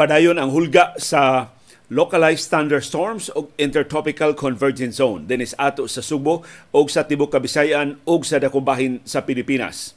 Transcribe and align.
Padayon 0.00 0.40
ang 0.40 0.48
hulga 0.48 0.96
sa 0.96 1.52
localized 1.92 2.48
thunderstorms 2.48 3.28
o 3.36 3.52
intertropical 3.60 4.32
convergence 4.32 4.96
zone. 4.96 5.28
Dinis 5.28 5.52
ato 5.60 5.84
sa 5.84 6.00
Subo 6.00 6.40
o 6.72 6.80
sa 6.88 7.04
Tibok 7.04 7.28
Kabisayan 7.36 8.00
o 8.08 8.16
sa 8.24 8.40
dakong 8.40 8.64
bahin 8.64 9.04
sa 9.04 9.20
Pilipinas. 9.28 9.92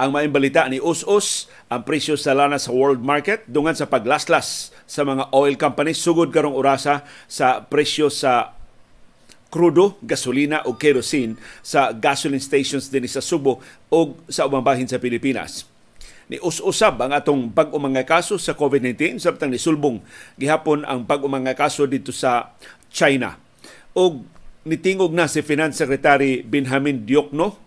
Ang 0.00 0.16
maing 0.16 0.32
balita 0.32 0.64
ni 0.72 0.80
Us-Us, 0.80 1.52
ang 1.68 1.84
presyo 1.84 2.16
sa 2.16 2.32
lana 2.32 2.56
sa 2.56 2.72
world 2.72 3.04
market 3.04 3.44
dungan 3.44 3.76
sa 3.76 3.92
paglaslas 3.92 4.72
sa 4.88 5.04
mga 5.04 5.28
oil 5.36 5.52
companies. 5.60 6.00
Sugod 6.00 6.32
karong 6.32 6.56
orasa 6.56 7.04
sa 7.28 7.60
presyo 7.60 8.08
sa 8.08 8.56
krudo, 9.52 10.00
gasolina 10.00 10.64
o 10.64 10.80
kerosene 10.80 11.36
sa 11.60 11.92
gasoline 11.92 12.40
stations 12.40 12.88
din 12.88 13.04
sa 13.04 13.20
Subo 13.20 13.60
o 13.92 14.16
sa 14.32 14.48
ubang 14.48 14.64
bahin 14.64 14.88
sa 14.88 14.96
Pilipinas 14.96 15.68
ni 16.32 16.40
us-usab 16.40 16.96
ang 17.04 17.12
atong 17.12 17.52
bag-o 17.52 17.76
mga 17.76 18.08
kaso 18.08 18.40
sa 18.40 18.56
COVID-19 18.56 19.20
samtang 19.20 19.52
nisulbong 19.52 20.00
gihapon 20.40 20.80
ang 20.88 21.04
bag-o 21.04 21.28
mga 21.28 21.52
kaso 21.52 21.84
dito 21.84 22.08
sa 22.08 22.56
China. 22.88 23.36
Og 23.92 24.24
nitingog 24.64 25.12
na 25.12 25.28
si 25.28 25.44
Finance 25.44 25.84
Secretary 25.84 26.40
Benjamin 26.40 27.04
Diokno. 27.04 27.60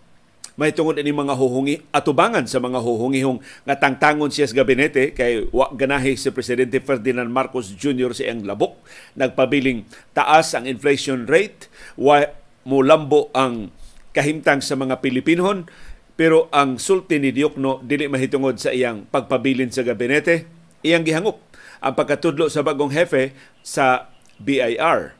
May 0.56 0.72
tungod 0.72 0.96
ini 0.96 1.12
mga 1.12 1.36
huhungi 1.36 1.84
atubangan 1.92 2.48
sa 2.48 2.58
mga 2.58 2.80
huhungihong 2.80 3.38
nga 3.68 3.76
tangtangon 3.76 4.32
siya 4.32 4.48
sa 4.50 4.56
gabinete. 4.56 5.12
Kay 5.12 5.52
wa 5.52 5.70
ganahi 5.70 6.16
si 6.16 6.32
presidente 6.32 6.80
Ferdinand 6.80 7.28
Marcos 7.28 7.70
Jr. 7.76 8.16
sa 8.16 8.24
iyang 8.26 8.42
labok. 8.42 8.80
Nagpabiling 9.20 9.84
taas 10.16 10.56
ang 10.56 10.64
inflation 10.64 11.28
rate. 11.28 11.68
Wa 11.94 12.24
mo 12.64 12.80
lambo 12.80 13.28
ang 13.36 13.68
kahimtang 14.16 14.64
sa 14.64 14.80
mga 14.80 15.04
Pilipinon 15.04 15.68
pero 16.16 16.48
ang 16.48 16.80
sulti 16.80 17.20
ni 17.20 17.28
Diokno 17.30 17.84
dili 17.84 18.08
mahitungod 18.08 18.56
sa 18.56 18.72
iyang 18.72 19.04
pagpabilin 19.12 19.68
sa 19.68 19.84
gabinete. 19.84 20.48
Iyang 20.80 21.04
gihangop 21.04 21.44
ang 21.84 21.92
pagkatudlo 21.92 22.48
sa 22.48 22.64
bagong 22.64 22.90
hefe 22.96 23.36
sa 23.60 24.08
BIR. 24.40 25.12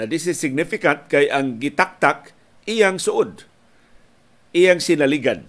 Na 0.00 0.08
this 0.08 0.24
is 0.24 0.40
significant 0.40 1.12
kay 1.12 1.28
ang 1.28 1.60
gitaktak 1.60 2.32
iyang 2.64 2.96
suod. 2.96 3.44
Iyang 4.56 4.80
sinaligan 4.80 5.44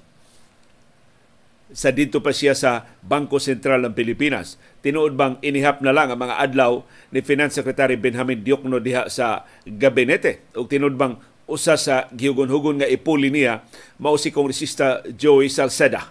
sa 1.71 1.95
dito 1.95 2.19
pa 2.19 2.35
siya 2.35 2.51
sa 2.51 2.83
Bangko 2.99 3.39
Sentral 3.39 3.79
ng 3.87 3.95
Pilipinas. 3.95 4.59
Tinuod 4.83 5.15
bang 5.15 5.39
inihap 5.39 5.79
na 5.79 5.95
lang 5.95 6.11
ang 6.11 6.19
mga 6.19 6.35
adlaw 6.43 6.83
ni 7.15 7.23
Finance 7.23 7.63
Secretary 7.63 7.95
Benjamin 7.95 8.43
Diokno 8.43 8.83
diha 8.83 9.07
sa 9.07 9.47
gabinete? 9.63 10.51
O 10.59 10.67
tinuod 10.67 10.99
bang 10.99 11.15
usa 11.51 11.75
sa 11.75 12.07
gihugon-hugon 12.15 12.79
nga 12.79 12.87
ipuli 12.87 13.27
niya 13.27 13.67
mao 13.99 14.15
si 14.15 14.31
Kongresista 14.31 15.03
Joey 15.11 15.51
Salceda. 15.51 16.09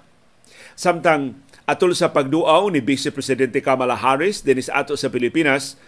Samtang 0.76 1.40
atol 1.64 1.96
sa 1.96 2.12
pagduaw 2.12 2.68
ni 2.68 2.84
Vice 2.84 3.08
Presidente 3.08 3.64
Kamala 3.64 3.96
Harris 3.96 4.44
dinis 4.44 4.68
ato 4.68 4.94
sa 4.94 5.08
Pilipinas, 5.08 5.80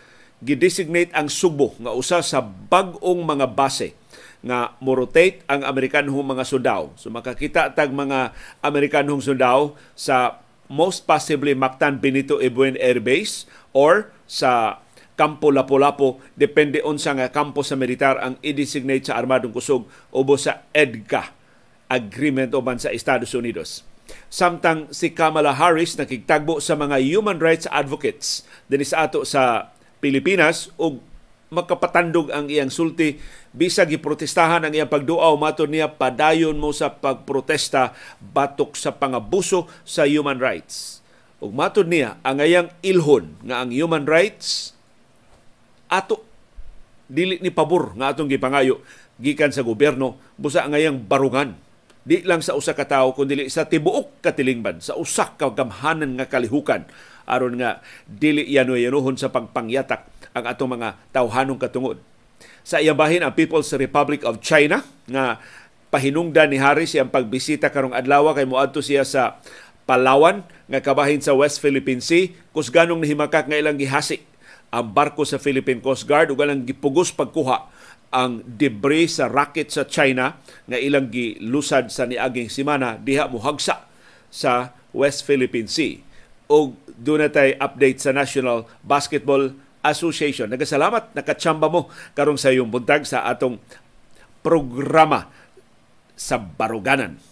gidesignate 0.42 1.14
ang 1.14 1.30
Subo 1.30 1.76
nga 1.78 1.94
usa 1.94 2.18
sa 2.24 2.42
bag-ong 2.42 3.22
mga 3.22 3.46
base 3.52 3.94
nga 4.42 4.74
mo-rotate 4.82 5.46
ang 5.46 5.62
Amerikanhong 5.62 6.34
mga 6.34 6.42
sundao. 6.42 6.90
So 6.98 7.14
makakita 7.14 7.70
tag 7.78 7.94
mga 7.94 8.34
Amerikanhong 8.58 9.22
sundao 9.22 9.78
sa 9.94 10.42
most 10.66 11.06
possibly 11.06 11.54
Mactan 11.54 12.02
Benito 12.02 12.42
Ebuen 12.42 12.74
Air 12.82 12.98
Base 12.98 13.46
or 13.70 14.10
sa 14.26 14.81
kampo 15.14 15.52
Lapu-Lapu 15.52 16.18
depende 16.34 16.80
unsa 16.80 17.12
nga 17.12 17.28
kampo 17.28 17.60
sa 17.60 17.76
militar 17.76 18.16
ang 18.18 18.40
i-designate 18.40 19.12
sa 19.12 19.16
armadong 19.20 19.52
kusog 19.52 19.84
ubo 20.10 20.34
sa 20.40 20.64
EDCA 20.72 21.42
agreement 21.92 22.56
uban 22.56 22.80
sa 22.80 22.88
Estados 22.88 23.36
Unidos. 23.36 23.84
Samtang 24.32 24.88
si 24.88 25.12
Kamala 25.12 25.52
Harris 25.52 25.96
nakigtagbo 26.00 26.58
sa 26.58 26.72
mga 26.72 26.96
human 27.04 27.36
rights 27.36 27.68
advocates 27.68 28.48
dinhi 28.66 28.88
sa 28.88 29.04
ato 29.08 29.28
sa 29.28 29.72
Pilipinas 30.00 30.72
ug 30.80 31.04
makapatandog 31.52 32.32
ang 32.32 32.48
iyang 32.48 32.72
sulti 32.72 33.20
bisag 33.52 33.92
giprotestahan 33.92 34.64
ang 34.64 34.72
iyang 34.72 34.88
pagduaw 34.88 35.36
matud 35.36 35.68
niya 35.68 35.92
padayon 35.92 36.56
mo 36.56 36.72
sa 36.72 36.88
pagprotesta 36.88 37.92
batok 38.18 38.72
sa 38.72 38.96
pangabuso 38.96 39.68
sa 39.84 40.08
human 40.08 40.40
rights. 40.40 41.04
Ug 41.44 41.52
matud 41.52 41.92
niya 41.92 42.16
ang 42.24 42.40
iyang 42.40 42.72
ilhon 42.80 43.36
nga 43.44 43.60
ang 43.60 43.68
human 43.68 44.08
rights 44.08 44.72
ato 45.92 46.24
dili 47.12 47.36
ni 47.44 47.52
pabor 47.52 47.92
nga 48.00 48.16
atong 48.16 48.32
gipangayo 48.32 48.80
gikan 49.20 49.52
sa 49.52 49.60
gobyerno 49.60 50.16
busa 50.40 50.64
ngayang 50.64 51.04
barungan. 51.04 51.52
Di 52.02 52.24
lang 52.26 52.42
sa 52.42 52.58
usa 52.58 52.74
ka 52.74 52.88
tawo 52.88 53.14
kundi 53.14 53.46
sa 53.46 53.68
tibuok 53.68 54.24
katilingban 54.24 54.82
sa 54.82 54.96
usa 54.96 55.36
ka 55.36 55.52
gamhanan 55.52 56.16
nga 56.16 56.26
kalihukan. 56.26 56.88
Aron 57.28 57.60
nga 57.60 57.78
dili 58.08 58.48
yano-yanuhon 58.50 59.14
sa 59.14 59.30
pagpangyatak 59.30 60.34
ang 60.34 60.44
atong 60.48 60.80
mga 60.80 60.98
tawhanong 61.14 61.60
katungod. 61.60 62.00
Sa 62.66 62.82
iyang 62.82 62.98
bahin 62.98 63.22
ang 63.22 63.36
People's 63.36 63.70
Republic 63.76 64.26
of 64.26 64.42
China 64.42 64.82
nga 65.06 65.38
pahinungdan 65.94 66.50
ni 66.50 66.58
Harris 66.58 66.96
ang 66.98 67.12
pagbisita 67.12 67.70
karong 67.70 67.94
adlaw 67.94 68.34
kay 68.34 68.48
moadto 68.48 68.80
siya 68.82 69.06
sa 69.06 69.38
Palawan 69.82 70.46
nga 70.70 70.78
kabahin 70.78 71.18
sa 71.20 71.34
West 71.34 71.58
Philippine 71.58 72.00
Sea 72.00 72.30
kusganong 72.54 73.02
nahimakak 73.02 73.50
nga 73.50 73.58
ilang 73.58 73.76
gihasi 73.76 74.22
ang 74.72 74.88
barko 74.96 75.28
sa 75.28 75.36
Philippine 75.36 75.84
Coast 75.84 76.08
Guard 76.08 76.32
ug 76.32 76.40
ang 76.40 76.64
gipugos 76.64 77.12
pagkuha 77.12 77.68
ang 78.12 78.44
debris 78.44 79.20
sa 79.20 79.28
rocket 79.28 79.72
sa 79.72 79.88
China 79.88 80.36
nga 80.68 80.76
ilang 80.80 81.08
gilusad 81.08 81.88
sa 81.88 82.08
niaging 82.08 82.48
semana 82.48 82.96
diha 83.00 83.28
mohagsa 83.28 83.88
sa 84.28 84.76
West 84.92 85.24
Philippine 85.24 85.68
Sea. 85.68 86.00
O 86.48 86.76
doon 86.92 87.24
tay 87.32 87.56
update 87.56 88.04
sa 88.04 88.12
National 88.12 88.68
Basketball 88.84 89.56
Association. 89.80 90.52
Nagasalamat, 90.52 91.16
nakatsamba 91.16 91.72
mo 91.72 91.88
karong 92.12 92.36
sa 92.36 92.52
iyong 92.52 92.68
buntag 92.68 93.08
sa 93.08 93.24
atong 93.24 93.56
programa 94.44 95.32
sa 96.12 96.36
Baruganan. 96.36 97.31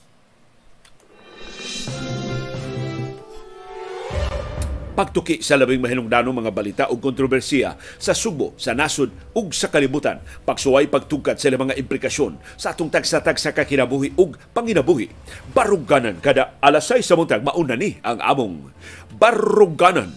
Pagtuki 5.01 5.41
sa 5.41 5.57
labing 5.57 5.81
mahinungdanong 5.81 6.45
mga 6.45 6.53
balita 6.53 6.85
ug 6.93 7.01
kontrobersiya 7.01 7.73
sa 7.97 8.13
Subo, 8.13 8.53
sa 8.61 8.77
nasod 8.77 9.09
ug 9.33 9.49
sa 9.57 9.73
kalibutan. 9.73 10.21
Pagsuway 10.45 10.93
pagtugkad 10.93 11.41
sa 11.41 11.49
mga 11.49 11.81
implikasyon 11.81 12.37
sa 12.61 12.77
atong 12.77 12.93
tagsa-tag 12.93 13.41
sa 13.41 13.57
kakinabuhi 13.57 14.13
ug 14.21 14.37
panginabuhi. 14.53 15.09
Baruganan 15.57 16.21
kada 16.21 16.61
alas 16.61 16.85
6 16.93 17.01
sa 17.01 17.17
muntag 17.17 17.41
mauna 17.41 17.81
ni 17.81 17.97
ang 18.05 18.21
among 18.21 18.69
Baruganan. 19.17 20.13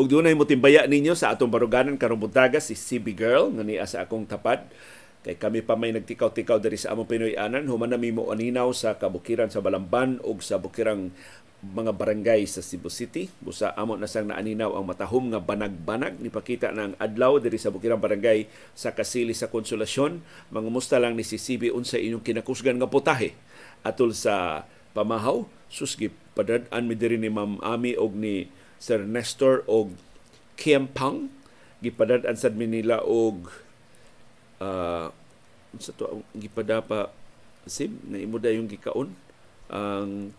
Og 0.00 0.08
dunay 0.08 0.32
mo 0.32 0.48
timbaya 0.48 0.88
ninyo 0.88 1.12
sa 1.12 1.36
atong 1.36 1.52
baruganan 1.52 2.00
karong 2.00 2.24
buntaga 2.24 2.56
si 2.56 2.72
CB 2.72 3.12
Girl 3.12 3.52
nga 3.52 3.60
niya 3.60 3.84
sa 3.84 4.08
akong 4.08 4.24
tapad. 4.24 4.64
Kay 5.20 5.36
kami 5.36 5.60
pa 5.60 5.76
may 5.76 5.92
nagtikaw-tikaw 5.92 6.56
diri 6.56 6.80
sa 6.80 6.96
among 6.96 7.04
Pinoy 7.04 7.36
anan 7.36 7.68
human 7.68 7.92
na 7.92 8.00
mo 8.00 8.32
aninaw 8.32 8.72
sa 8.72 8.96
kabukiran 8.96 9.52
sa 9.52 9.60
Balamban 9.60 10.16
ug 10.24 10.40
sa 10.40 10.56
bukirang 10.56 11.12
mga 11.60 11.92
barangay 11.92 12.48
sa 12.48 12.64
Cebu 12.64 12.88
City. 12.88 13.28
Busa 13.44 13.76
amo 13.76 13.92
na 14.00 14.08
sang 14.08 14.32
naaninaw 14.32 14.72
ang 14.72 14.88
matahom 14.88 15.28
nga 15.36 15.36
banag-banag 15.36 16.16
ni 16.16 16.32
pakita 16.32 16.72
ng 16.72 16.96
adlaw 16.96 17.36
diri 17.36 17.60
sa 17.60 17.68
bukirang 17.68 18.00
barangay 18.00 18.48
sa 18.72 18.96
Kasili 18.96 19.36
sa 19.36 19.52
Konsolasyon. 19.52 20.24
Mangumusta 20.48 20.96
lang 20.96 21.12
ni 21.12 21.28
si 21.28 21.36
CB 21.36 21.76
unsa 21.76 22.00
inyong 22.00 22.24
kinakusgan 22.24 22.80
nga 22.80 22.88
putahe 22.88 23.36
atol 23.84 24.16
sa 24.16 24.64
pamahaw 24.96 25.44
susgi 25.68 26.08
padad-an 26.32 26.88
mi 26.88 26.96
diri 26.96 27.20
ni 27.20 27.28
Ma'am 27.28 27.60
Ami 27.60 28.00
og 28.00 28.16
ni 28.16 28.48
Sir 28.80 29.04
Nestor 29.04 29.60
og 29.68 29.92
Kim 30.56 30.88
Pang 30.88 31.28
gipadad-an 31.84 32.36
sad 32.36 32.56
nila 32.56 33.00
og 33.04 33.48
uh, 34.60 35.08
sa 35.80 35.92
to 35.96 36.24
gipadapa 36.36 37.12
sim 37.68 38.00
na 38.08 38.20
imo 38.20 38.40
yung 38.40 38.68
gikaon. 38.68 39.12
Ang 39.70 40.34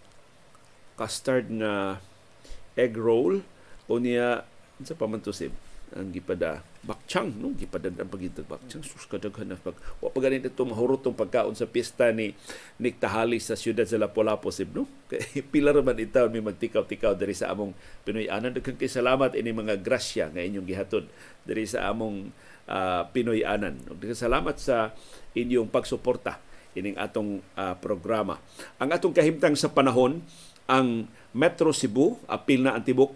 custard 0.97 1.47
na 1.49 2.01
egg 2.77 2.97
roll. 2.97 3.45
O 3.89 3.97
niya 4.01 4.45
sa 4.81 4.97
pamanto 4.97 5.29
sim 5.29 5.53
ang 5.93 6.09
gipada 6.09 6.63
bakchang 6.81 7.29
no? 7.37 7.53
Gipadad 7.53 7.93
ang 8.01 8.09
pagitag 8.09 8.49
bakchang 8.49 8.81
sus 8.81 9.05
kadaghan 9.05 9.53
na 9.53 9.57
pag 9.57 9.77
wa 10.01 10.09
pa 10.09 10.17
ganit 10.17 10.45
ito 10.45 10.65
mahurot 10.65 11.05
tong 11.05 11.13
pagkaon 11.13 11.53
sa 11.53 11.69
pista 11.69 12.09
ni 12.09 12.33
Nick 12.81 12.97
Tahali 12.97 13.37
sa 13.37 13.53
siyudad 13.53 13.85
sa 13.85 14.01
Lapu-Lapu 14.01 14.49
no? 14.73 14.89
Kay 15.11 15.45
pila 15.45 15.75
man 15.77 16.01
itaw 16.01 16.25
mi 16.33 16.41
magtikaw-tikaw 16.41 17.13
diri 17.13 17.37
sa 17.37 17.53
among 17.53 17.77
Pinoy. 18.01 18.25
Anan 18.31 18.57
daghang 18.57 18.79
kay 18.81 18.89
salamat 18.89 19.37
ini 19.37 19.53
mga 19.53 19.77
grasya 19.83 20.33
nga 20.33 20.41
inyong 20.41 20.65
gihatod 20.65 21.05
diri 21.45 21.69
sa 21.69 21.91
among 21.93 22.33
uh, 22.65 23.05
Pinoy 23.13 23.45
anan. 23.45 23.77
Daghang 23.85 24.17
salamat 24.17 24.57
sa 24.57 24.95
inyong 25.37 25.69
pagsuporta 25.69 26.51
ining 26.75 26.95
atong 26.95 27.43
uh, 27.59 27.75
programa. 27.79 28.39
Ang 28.79 28.95
atong 28.95 29.11
kahimtang 29.11 29.59
sa 29.59 29.71
panahon 29.71 30.23
ang 30.71 31.07
Metro 31.35 31.75
Cebu 31.75 32.19
apil 32.27 32.63
na 32.63 32.75
antibok 32.75 33.11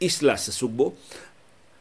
isla 0.00 0.36
sa 0.36 0.52
Subo 0.52 0.96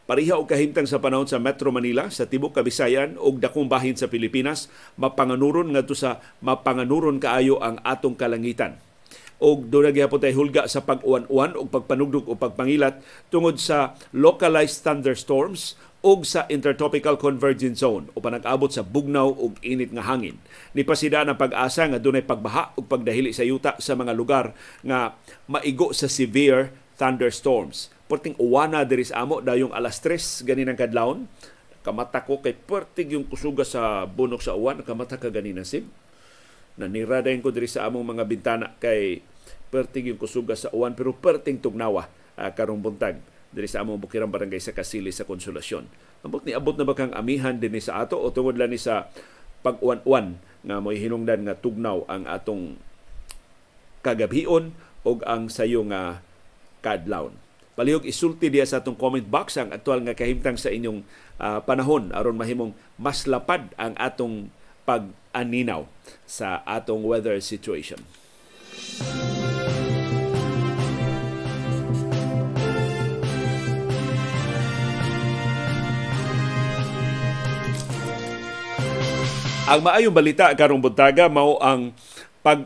Pariha 0.06 0.38
og 0.38 0.46
kahimtang 0.46 0.86
sa 0.86 1.02
panahon 1.02 1.26
sa 1.26 1.42
Metro 1.42 1.74
Manila, 1.74 2.14
sa 2.14 2.30
Tibok 2.30 2.54
Kabisayan 2.54 3.18
ug 3.18 3.42
dakong 3.42 3.66
bahin 3.66 3.98
sa 3.98 4.06
Pilipinas, 4.06 4.70
mapanganuron 5.02 5.74
ngadto 5.74 5.98
sa 5.98 6.22
mapanganuron 6.46 7.18
kaayo 7.18 7.58
ang 7.58 7.82
atong 7.82 8.14
kalangitan 8.14 8.78
og 9.42 9.68
doon 9.68 9.92
gyapon 9.92 10.22
tay 10.24 10.32
hulga 10.32 10.64
sa 10.72 10.84
pag-uwan-uwan 10.84 11.60
o 11.60 11.68
pagpanugdog 11.68 12.24
o 12.32 12.40
pagpangilat 12.40 13.04
tungod 13.28 13.60
sa 13.60 14.00
localized 14.16 14.80
thunderstorms 14.88 15.76
og 16.06 16.22
sa 16.24 16.46
intertropical 16.54 17.18
convergence 17.18 17.82
zone 17.82 18.08
o 18.14 18.22
panag-abot 18.22 18.70
sa 18.70 18.86
bugnaw 18.86 19.26
ug 19.26 19.58
init 19.66 19.90
nga 19.90 20.06
hangin. 20.06 20.38
Nipasida 20.78 21.26
ang 21.26 21.34
pag-asa 21.36 21.90
nga 21.90 21.98
dunay 21.98 22.22
pagbaha 22.22 22.78
ug 22.78 22.86
pagdahili 22.86 23.34
sa 23.34 23.42
yuta 23.42 23.74
sa 23.82 23.98
mga 23.98 24.14
lugar 24.14 24.54
nga 24.86 25.18
maigo 25.50 25.92
sa 25.92 26.06
severe 26.06 26.70
thunderstorms. 26.96 27.95
Perting 28.06 28.38
uwana 28.38 28.86
diri 28.86 29.02
sa 29.02 29.26
amo 29.26 29.42
dayong 29.42 29.74
alas 29.74 29.98
3 29.98 30.46
ganin 30.46 30.70
ang 30.70 30.78
kadlawon. 30.78 31.26
Kamata 31.82 32.26
ko 32.26 32.42
kay 32.42 32.54
pertig 32.54 33.14
yung 33.14 33.30
kusuga 33.30 33.62
sa 33.62 34.10
bunok 34.10 34.42
sa 34.42 34.58
uwan, 34.58 34.82
kamata 34.82 35.22
ka 35.22 35.30
ganin 35.30 35.62
sim. 35.66 35.86
Naniradayin 36.82 37.46
ko 37.46 37.54
diri 37.54 37.70
sa 37.70 37.86
among 37.86 38.18
mga 38.18 38.24
bintana 38.26 38.74
kay 38.82 39.22
pertig 39.70 40.10
yung 40.10 40.22
kusuga 40.22 40.58
sa 40.58 40.70
uwan 40.74 40.94
pero 40.98 41.14
perting 41.14 41.62
tugnawa 41.62 42.10
uh, 42.38 42.52
karong 42.54 42.82
buntag 42.82 43.22
diri 43.56 43.70
sa 43.72 43.82
among 43.82 44.02
bukirang 44.04 44.30
barangay 44.30 44.60
sa 44.60 44.76
Kasili 44.76 45.16
sa 45.16 45.24
Konsolasyon. 45.24 45.88
Ambot 46.28 46.44
ni 46.44 46.52
abot 46.52 46.76
na 46.76 46.84
ba 46.84 46.98
kang 46.98 47.16
amihan 47.16 47.56
dinhi 47.56 47.80
sa 47.80 48.04
ato 48.04 48.20
o 48.20 48.28
tungod 48.34 48.60
lang 48.60 48.74
ni 48.74 48.82
sa 48.82 49.08
pag-uwan-uwan 49.64 50.36
nga 50.66 50.82
mo'y 50.82 51.00
hinungdan 51.00 51.48
nga 51.48 51.56
tugnaw 51.56 52.04
ang 52.10 52.28
atong 52.28 52.76
kagabhion 54.04 54.76
o 55.08 55.22
ang 55.24 55.48
sayo 55.48 55.86
nga 55.88 56.20
kadlawon. 56.84 57.45
Palihog 57.76 58.08
isulti 58.08 58.48
diya 58.48 58.64
sa 58.64 58.80
atong 58.80 58.96
comment 58.96 59.28
box 59.28 59.60
ang 59.60 59.76
aktual 59.76 60.00
nga 60.08 60.16
kahimtang 60.16 60.56
sa 60.56 60.72
inyong 60.72 61.04
uh, 61.44 61.60
panahon 61.60 62.08
aron 62.16 62.40
mahimong 62.40 62.72
mas 62.96 63.28
lapad 63.28 63.68
ang 63.76 63.92
atong 64.00 64.48
pag-aninaw 64.88 65.84
sa 66.24 66.64
atong 66.64 67.04
weather 67.04 67.36
situation. 67.44 68.00
Ang 79.66 79.82
maayong 79.84 80.16
balita 80.16 80.48
karong 80.56 80.80
buntaga 80.80 81.28
mao 81.28 81.60
ang 81.60 81.92
pag 82.40 82.64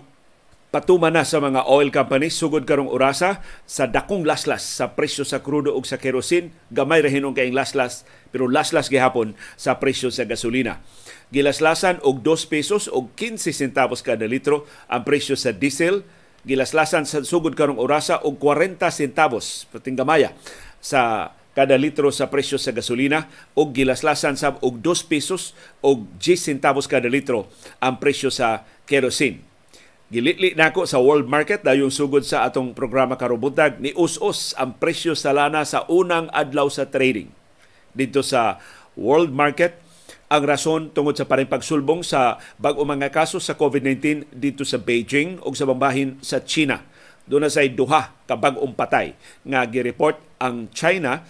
patuma 0.69 1.10
na 1.10 1.25
sa 1.25 1.42
mga 1.42 1.66
oil 1.66 1.89
companies 1.89 2.38
sugod 2.38 2.62
karong 2.62 2.89
orasa 2.89 3.42
sa 3.66 3.89
dakong 3.89 4.21
laslas 4.21 4.62
sa 4.62 4.94
presyo 4.94 5.25
sa 5.25 5.42
krudo 5.42 5.74
ug 5.74 5.81
sa 5.81 5.98
kerosene 5.98 6.54
gamay 6.69 7.01
ra 7.01 7.10
hinon 7.10 7.33
kay 7.33 7.50
laslas 7.50 8.06
pero 8.30 8.45
laslas 8.45 8.94
gihapon 8.94 9.33
sa 9.57 9.81
presyo 9.81 10.13
sa 10.13 10.30
gasolina. 10.30 10.86
Gilaslasan 11.33 12.01
og 12.06 12.21
2 12.21 12.50
pesos 12.50 12.86
og 12.86 13.10
15 13.18 13.50
centavos 13.50 14.06
kada 14.06 14.30
litro 14.30 14.69
ang 14.86 15.01
presyo 15.01 15.33
sa 15.33 15.50
diesel. 15.50 16.06
Gilaslasan 16.45 17.10
sa 17.10 17.25
sugod 17.25 17.57
karong 17.57 17.81
orasa 17.81 18.21
og 18.21 18.38
40 18.38 18.94
centavos 18.94 19.66
pating 19.74 19.98
gamaya 19.98 20.38
sa 20.77 21.33
kada 21.57 21.81
litro 21.81 22.13
sa 22.13 22.30
presyo 22.30 22.62
sa 22.62 22.69
gasolina. 22.69 23.25
Og 23.57 23.74
gilaslasan 23.74 24.38
sa 24.38 24.54
og 24.62 24.86
2 24.86 25.10
pesos 25.10 25.57
og 25.81 26.06
10 26.21 26.38
centavos 26.38 26.86
kada 26.86 27.10
litro 27.10 27.50
ang 27.81 27.98
presyo 27.98 28.30
sa 28.30 28.62
kerosene 28.86 29.49
Gilitli 30.09 30.57
nako 30.57 30.89
sa 30.89 30.97
world 30.97 31.29
market 31.29 31.61
dayon 31.61 31.94
sugod 31.94 32.25
sa 32.25 32.41
atong 32.41 32.73
programa 32.73 33.13
karubuntag 33.13 33.77
ni 33.77 33.94
us-us 33.94 34.57
ang 34.57 34.73
presyo 34.73 35.13
sa 35.13 35.29
lana 35.29 35.61
sa 35.61 35.85
unang 35.85 36.33
adlaw 36.33 36.65
sa 36.65 36.89
trading. 36.89 37.29
Dito 37.94 38.25
sa 38.25 38.57
world 38.97 39.29
market, 39.29 39.77
ang 40.25 40.41
rason 40.50 40.89
tungod 40.89 41.13
sa 41.13 41.29
pareng 41.29 41.45
pagsulbong 41.45 42.01
sa 42.01 42.41
bag-o 42.57 42.89
mga 42.89 43.13
kaso 43.13 43.38
sa 43.38 43.53
COVID-19 43.53 44.33
dito 44.33 44.65
sa 44.65 44.81
Beijing 44.81 45.45
o 45.45 45.53
sa 45.53 45.69
bambahin 45.69 46.17
sa 46.25 46.41
China. 46.41 46.81
Doon 47.29 47.45
na 47.45 47.53
say 47.53 47.69
duha 47.69 48.09
ka 48.25 48.33
bag-ong 48.33 48.73
patay 48.73 49.13
nga 49.45 49.61
gireport 49.69 50.17
ang 50.41 50.73
China 50.73 51.21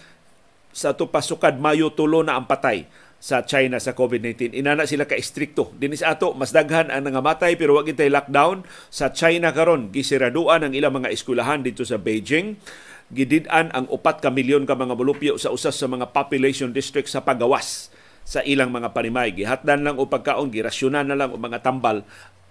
sa 0.72 0.96
tupasukad 0.96 1.60
Mayo 1.60 1.92
tulo 1.92 2.24
na 2.24 2.40
ang 2.40 2.48
patay 2.48 2.88
sa 3.20 3.44
China 3.44 3.76
sa 3.76 3.92
COVID-19. 3.92 4.56
Inana 4.56 4.88
sila 4.88 5.04
ka 5.04 5.12
istrikto. 5.12 5.76
Dinis 5.76 6.00
ato 6.00 6.32
mas 6.32 6.56
daghan 6.56 6.88
ang 6.88 7.04
nangamatay 7.04 7.54
pero 7.60 7.76
wag 7.76 7.92
tay 7.92 8.08
lockdown 8.08 8.64
sa 8.88 9.12
China 9.12 9.52
karon 9.52 9.92
gisiraduan 9.92 10.64
ang 10.64 10.72
ilang 10.72 10.96
mga 10.96 11.12
eskwelahan 11.12 11.60
dito 11.60 11.84
sa 11.84 12.00
Beijing. 12.00 12.56
Gidid-an 13.12 13.68
ang 13.76 13.86
upat 13.92 14.24
ka 14.24 14.32
milyon 14.32 14.64
ka 14.64 14.72
mga 14.72 14.96
bulupyo 14.96 15.36
sa 15.36 15.52
usas 15.52 15.76
sa 15.76 15.84
mga 15.84 16.16
population 16.16 16.72
district 16.72 17.12
sa 17.12 17.20
pagawas 17.20 17.92
sa 18.24 18.40
ilang 18.40 18.72
mga 18.72 18.96
panimay. 18.96 19.36
Gihatdan 19.36 19.84
lang 19.84 20.00
o 20.00 20.08
pagkaon, 20.08 20.48
girasyonan 20.48 21.10
na 21.10 21.18
lang 21.18 21.34
o 21.34 21.36
mga 21.36 21.60
tambal 21.60 22.06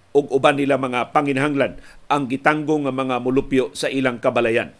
ug 0.09 0.25
uban 0.33 0.57
nila 0.57 0.77
mga 0.77 1.13
panginhanglan 1.13 1.77
ang 2.09 2.25
gitanggong 2.25 2.89
nga 2.89 2.93
mga 2.93 3.15
mulupyo 3.21 3.71
sa 3.73 3.87
ilang 3.87 4.17
kabalayan. 4.17 4.73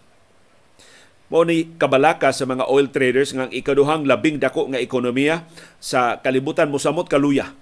Mao 1.30 1.46
ni 1.46 1.70
kabalaka 1.78 2.34
sa 2.34 2.50
mga 2.50 2.66
oil 2.66 2.90
traders 2.90 3.38
nga 3.38 3.46
ikaduhang 3.54 4.10
labing 4.10 4.42
dako 4.42 4.66
nga 4.74 4.82
ekonomiya 4.82 5.46
sa 5.78 6.18
kalibutan 6.26 6.74
mosamot 6.74 7.06
kaluya 7.06 7.54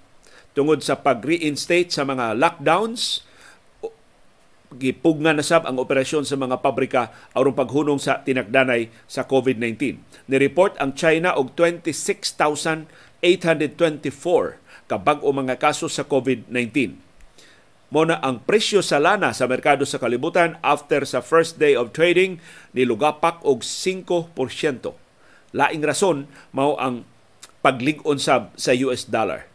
tungod 0.56 0.80
sa 0.80 0.96
pag-reinstate 0.96 1.92
sa 1.92 2.08
mga 2.08 2.32
lockdowns 2.40 3.28
gipugna 4.72 5.36
na 5.36 5.44
sab 5.44 5.68
ang 5.68 5.76
operasyon 5.80 6.24
sa 6.24 6.36
mga 6.36 6.64
pabrika 6.64 7.12
aron 7.36 7.56
paghunong 7.56 8.00
sa 8.00 8.20
tinagdanay 8.20 8.88
sa 9.08 9.24
COVID-19. 9.24 10.00
Ni-report 10.28 10.76
ang 10.80 10.92
China 10.96 11.36
og 11.36 11.52
26,824 11.52 12.88
kabag 14.88 15.20
o 15.20 15.28
mga 15.32 15.60
kaso 15.60 15.92
sa 15.92 16.08
COVID-19 16.08 17.07
mo 17.88 18.04
na 18.04 18.20
ang 18.20 18.44
presyo 18.44 18.84
sa 18.84 19.00
lana 19.00 19.32
sa 19.32 19.48
merkado 19.48 19.88
sa 19.88 19.96
kalibutan 19.96 20.60
after 20.60 21.08
sa 21.08 21.24
first 21.24 21.56
day 21.56 21.72
of 21.72 21.96
trading 21.96 22.36
nilugapak 22.76 23.40
og 23.44 23.64
5%. 23.64 24.28
Laing 25.56 25.82
rason 25.84 26.28
mao 26.52 26.76
ang 26.76 27.08
paglig-on 27.64 28.20
sab 28.20 28.52
sa 28.60 28.76
US 28.84 29.08
dollar. 29.08 29.48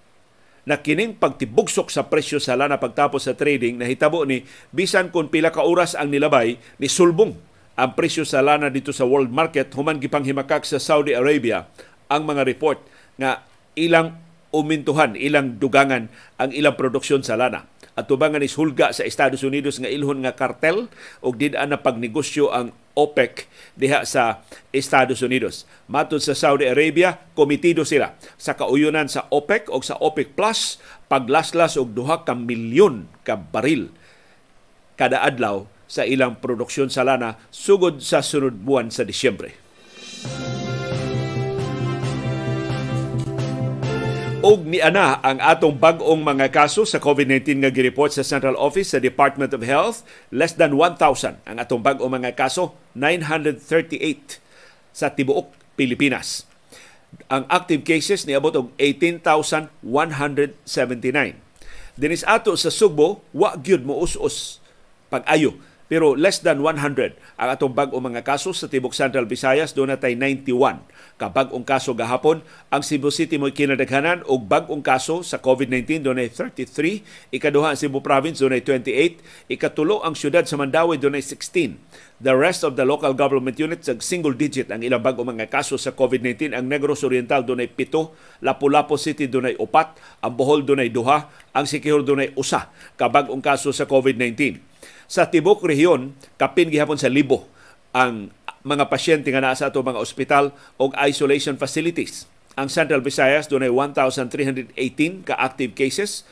Na 0.63 0.79
kining 0.81 1.19
pagtibugsok 1.19 1.91
sa 1.93 2.07
presyo 2.09 2.39
sa 2.41 2.57
lana 2.57 2.81
pagtapos 2.81 3.29
sa 3.29 3.37
trading 3.37 3.77
nahitabo 3.77 4.25
ni 4.25 4.47
bisan 4.73 5.13
kung 5.13 5.29
pila 5.29 5.53
ka 5.53 5.61
oras 5.61 5.93
ang 5.93 6.09
nilabay 6.09 6.57
ni 6.79 6.87
sulbong 6.89 7.37
ang 7.73 7.91
presyo 7.93 8.23
sa 8.23 8.41
lana 8.41 8.71
dito 8.71 8.95
sa 8.95 9.05
world 9.05 9.29
market 9.29 9.69
human 9.75 9.99
gipanghimakak 9.99 10.63
sa 10.63 10.79
Saudi 10.79 11.13
Arabia 11.13 11.67
ang 12.07 12.23
mga 12.23 12.47
report 12.47 12.79
nga 13.17 13.43
ilang 13.75 14.17
umintuhan, 14.53 15.17
ilang 15.17 15.57
dugangan 15.57 16.07
ang 16.37 16.49
ilang 16.53 16.77
produksyon 16.77 17.25
sa 17.25 17.33
lana 17.35 17.72
at 17.93 18.09
tubangan 18.09 18.41
is 18.41 18.57
hulga 18.57 18.89
sa 18.89 19.05
Estados 19.05 19.45
Unidos 19.45 19.77
nga 19.77 19.89
ilhon 19.89 20.25
nga 20.25 20.33
kartel 20.33 20.89
ug 21.21 21.33
did-an 21.37 21.73
na 21.73 21.79
pagnegosyo 21.81 22.49
ang 22.49 22.73
OPEC 22.93 23.49
diha 23.73 24.05
sa 24.05 24.45
Estados 24.69 25.25
Unidos. 25.25 25.65
Matod 25.89 26.21
sa 26.21 26.37
Saudi 26.37 26.69
Arabia, 26.69 27.21
komitido 27.33 27.81
sila 27.85 28.13
sa 28.37 28.53
kauyunan 28.53 29.09
sa 29.09 29.25
OPEC 29.33 29.73
o 29.73 29.81
sa 29.81 29.97
OPEC 29.97 30.37
Plus 30.37 30.77
paglaslas 31.09 31.77
og 31.77 31.93
duha 31.97 32.21
ka 32.21 32.37
milyon 32.37 33.09
ka 33.25 33.37
baril 33.37 33.89
kada 34.93 35.25
adlaw 35.25 35.65
sa 35.89 36.05
ilang 36.05 36.37
produksyon 36.37 36.89
sa 36.89 37.05
lana 37.05 37.37
sugod 37.49 38.01
sa 38.01 38.21
sunod 38.21 38.61
buwan 38.61 38.93
sa 38.93 39.05
Disyembre. 39.05 39.57
Og 44.43 44.67
ni 44.67 44.83
ana 44.83 45.23
ang 45.23 45.39
atong 45.39 45.79
bag-ong 45.79 46.19
mga 46.19 46.51
kaso 46.51 46.83
sa 46.83 46.99
COVID-19 46.99 47.63
nga 47.63 47.71
gireport 47.71 48.11
sa 48.11 48.27
Central 48.27 48.59
Office 48.59 48.91
sa 48.91 48.99
Department 48.99 49.55
of 49.55 49.63
Health, 49.63 50.03
less 50.35 50.51
than 50.59 50.75
1,000 50.75 50.99
ang 51.47 51.57
atong 51.63 51.79
bag-ong 51.79 52.11
mga 52.11 52.35
kaso, 52.35 52.75
938 52.91 54.43
sa 54.91 55.15
tibuok 55.15 55.47
Pilipinas. 55.79 56.43
Ang 57.31 57.47
active 57.47 57.87
cases 57.87 58.27
ni 58.27 58.35
abot 58.35 58.51
og 58.51 58.75
18,179. 58.75 60.59
Dinis 61.95 62.27
ato 62.27 62.51
sa 62.59 62.67
Sugbo, 62.67 63.23
wa 63.31 63.55
gyud 63.55 63.87
mo 63.87 64.03
us-us 64.03 64.59
pag-ayo 65.07 65.55
pero 65.93 66.17
less 66.17 66.41
than 66.41 66.65
100 66.65 67.13
ang 67.37 67.49
atong 67.53 67.75
bag-o 67.75 68.01
mga 68.01 68.25
kaso 68.25 68.49
sa 68.49 68.65
Tibok 68.65 68.97
Central 68.97 69.29
Visayas 69.29 69.77
doon 69.77 69.93
natay 69.93 70.17
91 70.17 70.81
ka 71.23 71.31
bag-ong 71.31 71.63
kaso 71.63 71.95
gahapon 71.95 72.43
ang 72.67 72.83
Cebu 72.83 73.07
City 73.07 73.39
mo 73.39 73.47
kinadaghanan 73.47 74.27
og 74.27 74.43
bag-ong 74.43 74.83
kaso 74.83 75.23
sa 75.23 75.39
COVID-19 75.39 76.03
doon 76.03 76.19
33 76.19 76.67
ikaduha 77.31 77.71
ang 77.71 77.79
Cebu 77.79 78.03
Province 78.03 78.43
doon 78.43 78.59
28 78.59 79.47
ikatulo 79.47 80.03
ang 80.03 80.19
syudad 80.19 80.43
sa 80.43 80.59
Mandawi 80.59 80.99
doon 80.99 81.15
16 81.15 81.79
The 82.23 82.35
rest 82.35 82.63
of 82.63 82.79
the 82.79 82.87
local 82.87 83.11
government 83.15 83.55
units 83.55 83.87
ang 83.87 84.03
single 84.03 84.35
digit 84.35 84.67
ang 84.67 84.83
ilang 84.83 84.99
bag-o 84.99 85.23
mga 85.23 85.47
kaso 85.47 85.79
sa 85.79 85.95
COVID-19 85.95 86.51
ang 86.51 86.67
Negros 86.67 87.07
Oriental 87.07 87.47
doon 87.47 87.63
7 87.63 88.43
Lapu-Lapu 88.43 88.99
City 88.99 89.31
doon 89.31 89.55
4 89.55 90.27
ang 90.27 90.33
Bohol 90.35 90.67
doon 90.67 90.83
2 90.83 91.55
ang 91.55 91.63
Siquijor 91.63 92.03
doon 92.03 92.35
1 92.35 92.99
ka 92.99 93.05
bag-ong 93.07 93.39
kaso 93.39 93.71
sa 93.71 93.87
COVID-19 93.87 94.59
sa 95.07 95.31
tibok 95.31 95.63
rehiyon 95.63 96.11
kapin 96.35 96.67
gihapon 96.67 96.99
sa 96.99 97.07
libo 97.07 97.47
ang 97.95 98.27
mga 98.63 98.87
pasyente 98.87 99.27
nga 99.29 99.43
naa 99.43 99.55
sa 99.55 99.69
ato 99.69 99.83
mga 99.83 99.99
ospital 99.99 100.55
o 100.79 100.89
isolation 101.03 101.59
facilities. 101.59 102.25
Ang 102.55 102.71
Central 102.71 103.03
Visayas 103.03 103.51
dunay 103.51 103.69
1,318 103.69 104.71
ka 105.27 105.35
active 105.35 105.75
cases. 105.75 106.23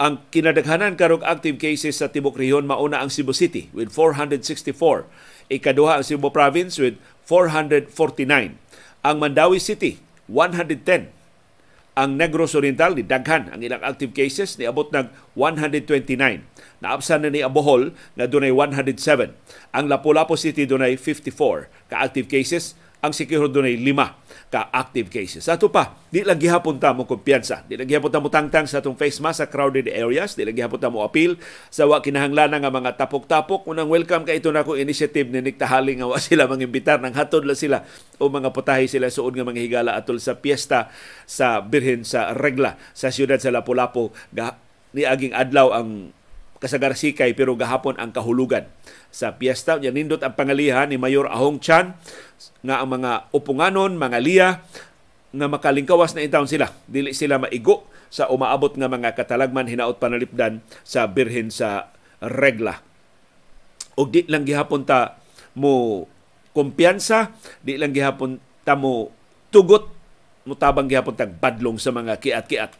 Ang 0.00 0.24
kinadaghanan 0.34 0.98
karong 0.98 1.22
active 1.22 1.60
cases 1.60 2.00
sa 2.00 2.10
tibok 2.10 2.34
rehiyon 2.34 2.66
mauna 2.66 2.98
ang 3.04 3.12
Cebu 3.12 3.36
City 3.36 3.70
with 3.76 3.92
464. 3.94 5.06
Ikaduha 5.52 6.00
ang 6.00 6.04
Cebu 6.04 6.32
Province 6.32 6.80
with 6.80 6.96
449. 7.28 8.58
Ang 9.02 9.16
Mandawi 9.20 9.60
City 9.60 10.00
110 10.26 11.22
ang 11.92 12.16
Negros 12.16 12.56
Oriental 12.56 12.96
ni 12.96 13.04
daghan 13.04 13.52
ang 13.52 13.60
ilang 13.60 13.84
active 13.84 14.16
cases 14.16 14.56
ni 14.56 14.64
abot 14.64 14.88
ng 14.88 15.12
129. 15.36 16.16
Naabsan 16.82 17.22
na 17.22 17.30
ni 17.30 17.46
Abohol 17.46 17.94
nga 18.18 18.26
dunay 18.26 18.50
107. 18.50 19.30
Ang 19.70 19.84
Lapu-Lapu 19.86 20.34
City 20.34 20.66
dunay 20.66 20.98
54 20.98 21.70
ka 21.86 22.02
active 22.02 22.26
cases 22.26 22.74
ang 23.02 23.10
Sikihor 23.10 23.50
dunay 23.50 23.74
lima 23.74 24.14
ka 24.46 24.70
active 24.70 25.10
cases. 25.10 25.42
Sa 25.42 25.58
ato 25.58 25.66
pa, 25.74 25.98
di 26.14 26.22
lang 26.22 26.38
gihapon 26.38 26.78
ta 26.78 26.94
mo 26.94 27.02
kumpiyansa. 27.02 27.66
Di 27.66 27.74
lang 27.74 27.90
gihapon 27.90 28.14
mo 28.22 28.30
tangtang 28.30 28.70
sa 28.70 28.78
atong 28.78 28.94
face 28.94 29.18
mask 29.18 29.42
sa 29.42 29.46
crowded 29.50 29.90
areas. 29.90 30.38
Di 30.38 30.46
lang 30.46 30.54
gihapon 30.54 30.78
mo 30.86 31.02
appeal 31.02 31.34
sa 31.66 31.82
wa 31.90 31.98
kinahanglan 31.98 32.54
nga 32.54 32.70
mga 32.70 32.94
tapok-tapok. 32.94 33.66
Unang 33.66 33.90
welcome 33.90 34.22
kay 34.22 34.38
ito 34.38 34.54
na 34.54 34.62
ko 34.62 34.78
initiative 34.78 35.26
ni 35.34 35.42
Nick 35.42 35.58
Tahali 35.58 35.98
nga 35.98 36.06
wa 36.06 36.14
sila 36.22 36.46
mangimbitar 36.46 37.02
nang 37.02 37.18
hatod 37.18 37.42
la 37.42 37.58
sila 37.58 37.82
o 38.22 38.30
mga 38.30 38.54
putahe 38.54 38.86
sila 38.86 39.10
suod 39.10 39.34
nga 39.34 39.42
mga 39.42 39.66
higala 39.66 39.98
atol 39.98 40.22
sa 40.22 40.38
piyesta 40.38 40.86
sa 41.26 41.58
Birhen 41.58 42.06
sa 42.06 42.30
Regla 42.38 42.78
sa 42.94 43.10
siyudad 43.10 43.42
sa 43.42 43.50
Lapu-Lapu. 43.50 44.14
Ni 44.94 45.02
aging 45.02 45.34
adlaw 45.34 45.74
ang 45.74 46.14
kasagarsikay 46.62 47.34
pero 47.34 47.58
gahapon 47.58 47.98
ang 47.98 48.14
kahulugan 48.14 48.70
sa 49.10 49.34
piyesta. 49.34 49.82
Yan 49.82 49.98
nindot 49.98 50.22
ang 50.22 50.38
pangalihan 50.38 50.86
ni 50.86 50.94
Mayor 50.94 51.26
Ahong 51.26 51.58
Chan 51.58 51.98
nga 52.62 52.78
ang 52.78 52.94
mga 52.94 53.26
upunganon, 53.34 53.98
mga 53.98 54.18
liya, 54.22 54.48
nga 55.34 55.46
makalingkawas 55.50 56.14
na 56.14 56.22
intawon 56.22 56.46
sila. 56.46 56.70
Dili 56.86 57.10
sila 57.10 57.42
maigo 57.42 57.90
sa 58.12 58.30
umaabot 58.30 58.70
nga 58.78 58.86
mga 58.86 59.18
katalagman 59.18 59.66
hinaot 59.66 59.98
panalipdan 59.98 60.62
sa 60.86 61.10
birhen 61.10 61.50
sa 61.50 61.90
regla. 62.22 62.78
O 63.98 64.06
di 64.06 64.22
lang 64.30 64.46
gihapon 64.46 64.86
ta 64.86 65.18
mo 65.58 66.06
kumpiyansa, 66.54 67.32
di 67.64 67.80
lang 67.80 67.90
gihapon 67.90 68.38
ta 68.62 68.78
mo 68.78 69.10
tugot, 69.50 69.88
mutabang 70.44 70.86
gihapon 70.86 71.16
tag 71.16 71.34
badlong 71.40 71.80
sa 71.80 71.90
mga 71.90 72.20
kiat-kiat. 72.20 72.72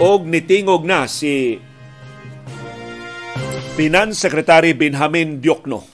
Og 0.00 0.24
nitingog 0.24 0.88
na 0.88 1.04
si 1.04 1.60
Finance 3.76 4.16
Secretary 4.16 4.72
Benjamin 4.72 5.44
Diokno. 5.44 5.84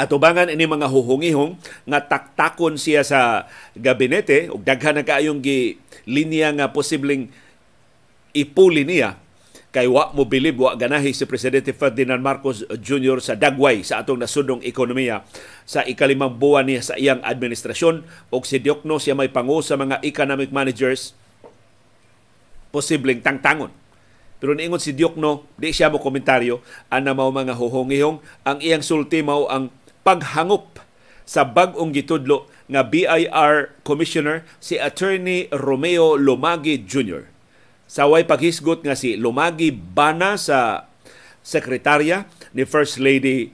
Atubangan 0.00 0.48
ini 0.48 0.64
mga 0.64 0.88
huhungihong 0.88 1.60
nga 1.84 2.00
taktakon 2.00 2.80
siya 2.80 3.04
sa 3.04 3.44
gabinete 3.76 4.48
ug 4.48 4.64
daghan 4.64 4.96
na 4.96 5.04
kaayong 5.04 5.44
gi 5.44 5.76
linya 6.08 6.56
nga 6.56 6.72
posibleng 6.72 7.28
ipuli 8.32 8.88
niya 8.88 9.20
kay 9.76 9.84
wa 9.84 10.08
mo 10.16 10.24
bilib 10.24 10.64
wa 10.64 10.72
ganahi 10.72 11.12
si 11.12 11.28
presidente 11.28 11.76
Ferdinand 11.76 12.24
Marcos 12.24 12.64
Jr. 12.80 13.20
sa 13.20 13.36
dagway 13.36 13.84
sa 13.84 14.00
atong 14.00 14.24
nasudong 14.24 14.64
ekonomiya 14.64 15.20
sa 15.68 15.84
ikalimang 15.84 16.40
buwan 16.40 16.64
niya 16.64 16.80
sa 16.80 16.94
iyang 16.96 17.20
administrasyon 17.20 18.08
ug 18.32 18.42
si 18.48 18.56
Diokno 18.56 18.96
siya 18.96 19.12
may 19.12 19.28
pangu 19.28 19.60
sa 19.60 19.76
mga 19.76 20.00
economic 20.06 20.48
managers 20.48 21.12
posibleng 22.70 23.24
tangtangon. 23.24 23.72
Pero 24.38 24.54
niingon 24.54 24.78
si 24.78 24.94
Diokno, 24.94 25.50
di 25.58 25.74
siya 25.74 25.90
mo 25.90 25.98
komentaryo, 25.98 26.62
ana 26.94 27.10
mao 27.10 27.34
mga 27.34 27.58
huhongihong, 27.58 28.22
ang 28.46 28.58
iyang 28.62 28.86
sulti 28.86 29.18
mao 29.18 29.50
ang 29.50 29.74
paghangop 30.06 30.78
sa 31.28 31.44
bag-ong 31.44 31.92
gitudlo 31.92 32.48
nga 32.70 32.86
BIR 32.86 33.76
Commissioner 33.82 34.46
si 34.62 34.80
Attorney 34.80 35.50
Romeo 35.52 36.14
Lumagi 36.14 36.80
Jr. 36.86 37.28
Sa 37.84 38.08
way 38.08 38.24
paghisgot 38.24 38.86
nga 38.86 38.94
si 38.94 39.18
Lumagi 39.18 39.74
bana 39.74 40.38
sa 40.40 40.88
sekretarya 41.44 42.28
ni 42.54 42.64
First 42.64 43.00
Lady 43.02 43.52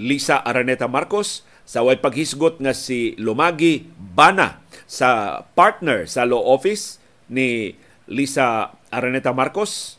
Lisa 0.00 0.40
Araneta 0.44 0.86
Marcos, 0.88 1.44
sa 1.66 1.82
way 1.82 1.98
paghisgot 1.98 2.62
nga 2.62 2.72
si 2.72 3.18
Lumagi 3.18 3.90
bana 3.96 4.62
sa 4.86 5.42
partner 5.56 6.06
sa 6.06 6.22
law 6.24 6.40
office 6.46 7.02
ni 7.26 7.74
Lisa 8.06 8.78
Araneta 8.90 9.34
Marcos 9.34 9.98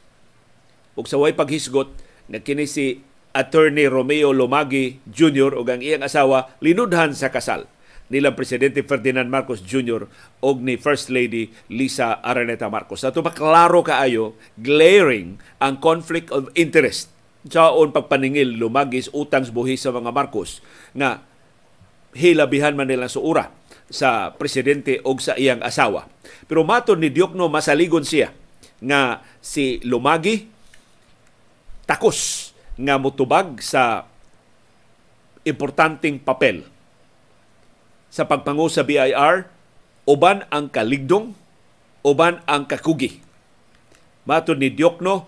ug 0.97 1.05
sa 1.05 1.19
way 1.21 1.35
paghisgot 1.35 1.91
nga 2.27 2.39
kini 2.41 2.65
si 2.65 3.03
Attorney 3.35 3.85
Romeo 3.85 4.33
Lomagi 4.33 4.97
Jr. 5.05 5.53
ug 5.53 5.67
ang 5.69 5.83
iyang 5.83 6.01
asawa 6.01 6.57
linudhan 6.63 7.13
sa 7.13 7.29
kasal 7.29 7.69
nilang 8.07 8.39
Presidente 8.39 8.81
Ferdinand 8.87 9.27
Marcos 9.27 9.59
Jr. 9.59 10.07
og 10.39 10.63
ni 10.63 10.79
First 10.79 11.11
Lady 11.11 11.51
Lisa 11.67 12.23
Araneta 12.23 12.71
Marcos. 12.71 13.03
Ato 13.03 13.19
maklaro 13.19 13.83
kaayo, 13.83 14.39
glaring 14.55 15.43
ang 15.59 15.83
conflict 15.83 16.31
of 16.31 16.47
interest 16.55 17.11
saon 17.47 17.95
pagpaningil 17.95 18.59
lumagis 18.59 19.07
utang 19.15 19.47
buhis 19.51 19.83
sa 19.83 19.95
mga 19.95 20.11
Marcos 20.11 20.59
nga 20.91 21.23
hilabihan 22.11 22.75
man 22.75 22.91
nila 22.91 23.07
suura 23.07 23.53
sa 23.87 24.35
presidente 24.35 24.99
o 25.03 25.15
sa 25.19 25.39
iyang 25.39 25.63
asawa. 25.63 26.11
Pero 26.47 26.67
maton 26.67 26.99
ni 26.99 27.11
Diokno 27.11 27.47
masaligon 27.47 28.03
siya 28.03 28.35
nga 28.83 29.23
si 29.39 29.79
Lumagi 29.87 30.47
takos 31.87 32.51
nga 32.77 32.99
mutubag 32.99 33.57
sa 33.63 34.05
importanteng 35.47 36.19
papel 36.19 36.67
sa 38.11 38.27
pagpangu 38.27 38.67
sa 38.67 38.83
BIR 38.83 39.47
uban 40.07 40.43
ang 40.51 40.67
kaligdong 40.67 41.31
uban 42.03 42.43
ang 42.47 42.67
kakugi. 42.67 43.23
Maton 44.27 44.59
ni 44.59 44.67
Diokno 44.67 45.27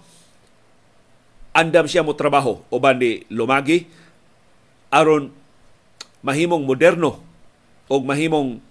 andam 1.55 1.87
siya 1.87 2.03
mo 2.03 2.13
trabaho 2.13 2.59
uban 2.67 2.99
ni 2.99 3.23
Lumagi 3.31 3.87
aron 4.91 5.31
mahimong 6.19 6.67
moderno 6.67 7.28
og 7.89 8.05
mahimong 8.05 8.61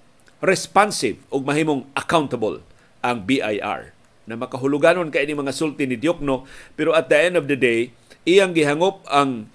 responsive 0.40 1.18
og 1.28 1.42
mahimong 1.44 1.84
accountable 1.98 2.62
ang 3.02 3.26
BIR 3.26 3.92
na 4.28 4.34
makahuluganon 4.38 5.10
kay 5.10 5.26
ini 5.26 5.34
mga 5.34 5.52
sulti 5.52 5.84
ni 5.84 5.98
Diokno 5.98 6.46
pero 6.78 6.94
at 6.94 7.10
the 7.10 7.18
end 7.18 7.34
of 7.34 7.50
the 7.50 7.58
day 7.58 7.90
iyang 8.22 8.54
gihangop 8.54 9.02
ang 9.10 9.50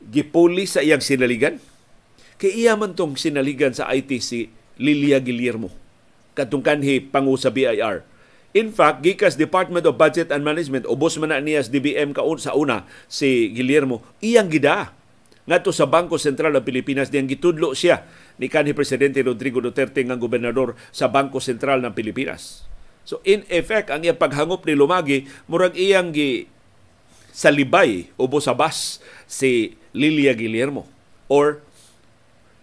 gipuli 0.00 0.64
sa 0.64 0.80
iyang 0.80 1.04
sinaligan. 1.04 1.60
Kay 2.40 2.64
iya 2.64 2.72
man 2.72 2.96
tong 2.96 3.20
sinaligan 3.20 3.76
sa 3.76 3.92
IT 3.92 4.16
si 4.24 4.48
Lilia 4.80 5.20
Guillermo 5.20 5.68
kadtong 6.32 6.64
kanhi 6.64 7.02
pangu 7.02 7.36
sa 7.36 7.52
BIR 7.52 8.06
In 8.50 8.74
fact, 8.74 9.06
gikas 9.06 9.38
Department 9.38 9.86
of 9.86 9.94
Budget 9.94 10.34
and 10.34 10.42
Management, 10.42 10.82
ubos 10.90 11.14
man 11.22 11.30
na 11.30 11.38
niya 11.38 11.62
sa 11.62 11.70
DBM 11.70 12.10
kaun 12.10 12.34
sa 12.34 12.50
una 12.58 12.82
si 13.06 13.54
Guillermo, 13.54 14.02
iyang 14.18 14.50
gida. 14.50 14.90
Ngadto 15.46 15.70
sa 15.70 15.86
Bangko 15.86 16.18
Sentral 16.18 16.50
ng 16.58 16.66
Pilipinas 16.66 17.14
diyang 17.14 17.30
gitudlo 17.30 17.78
siya 17.78 18.02
ni 18.40 18.48
kanhi 18.48 18.72
presidente 18.72 19.20
Rodrigo 19.20 19.60
Duterte 19.60 20.00
nga 20.00 20.16
gobernador 20.16 20.72
sa 20.88 21.12
Bangko 21.12 21.44
Sentral 21.44 21.84
ng 21.84 21.92
Pilipinas. 21.92 22.64
So 23.04 23.20
in 23.28 23.44
effect 23.52 23.92
ang 23.92 24.00
iyang 24.00 24.16
paghangop 24.16 24.64
ni 24.64 24.72
Lumagi 24.72 25.28
murag 25.44 25.76
iyang 25.76 26.16
gi 26.16 26.48
salibay 27.36 28.08
o 28.16 28.26
sa 28.40 28.56
bas 28.56 28.98
si 29.28 29.76
Lilia 29.92 30.32
Guillermo 30.32 30.88
or 31.28 31.60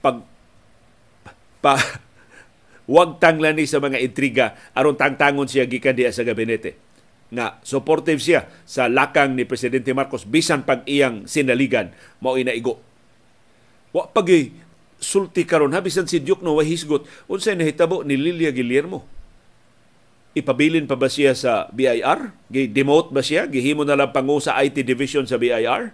pag 0.01 0.25
pa, 1.61 1.77
wag 2.97 3.21
tanglan 3.21 3.55
ni 3.55 3.69
sa 3.69 3.77
mga 3.77 4.01
intriga 4.01 4.57
aron 4.73 4.97
tangtangon 4.97 5.45
siya 5.45 5.69
gikan 5.69 5.93
diya 5.93 6.09
sa 6.09 6.25
gabinete 6.25 6.79
nga 7.27 7.59
supportive 7.61 8.23
siya 8.23 8.47
sa 8.63 8.87
lakang 8.87 9.35
ni 9.35 9.43
Presidente 9.43 9.91
Marcos 9.91 10.23
bisan 10.23 10.63
pag 10.63 10.87
iyang 10.87 11.27
sinaligan 11.27 11.91
mao 12.23 12.39
inaigo. 12.39 12.79
Wa 13.91 14.07
pagi 14.07 14.66
sulti 14.97 15.45
karon 15.45 15.73
ha 15.77 15.81
bisan 15.81 16.09
si 16.09 16.17
Duke 16.17 16.41
no 16.41 16.57
wa 16.57 16.65
hisgot 16.65 17.05
unsay 17.29 17.53
nahitabo 17.53 18.01
ni 18.01 18.17
Lilia 18.17 18.49
Guillermo. 18.49 19.05
Ipabilin 20.37 20.85
pa 20.85 20.93
ba 20.93 21.09
siya 21.09 21.33
sa 21.33 21.65
BIR? 21.73 22.29
Gi-demote 22.53 23.09
ba 23.09 23.25
siya? 23.25 23.49
Gihimo 23.49 23.81
na 23.81 23.97
lang 23.97 24.13
pangu 24.13 24.37
sa 24.37 24.53
IT 24.61 24.85
division 24.85 25.25
sa 25.25 25.41
BIR? 25.41 25.89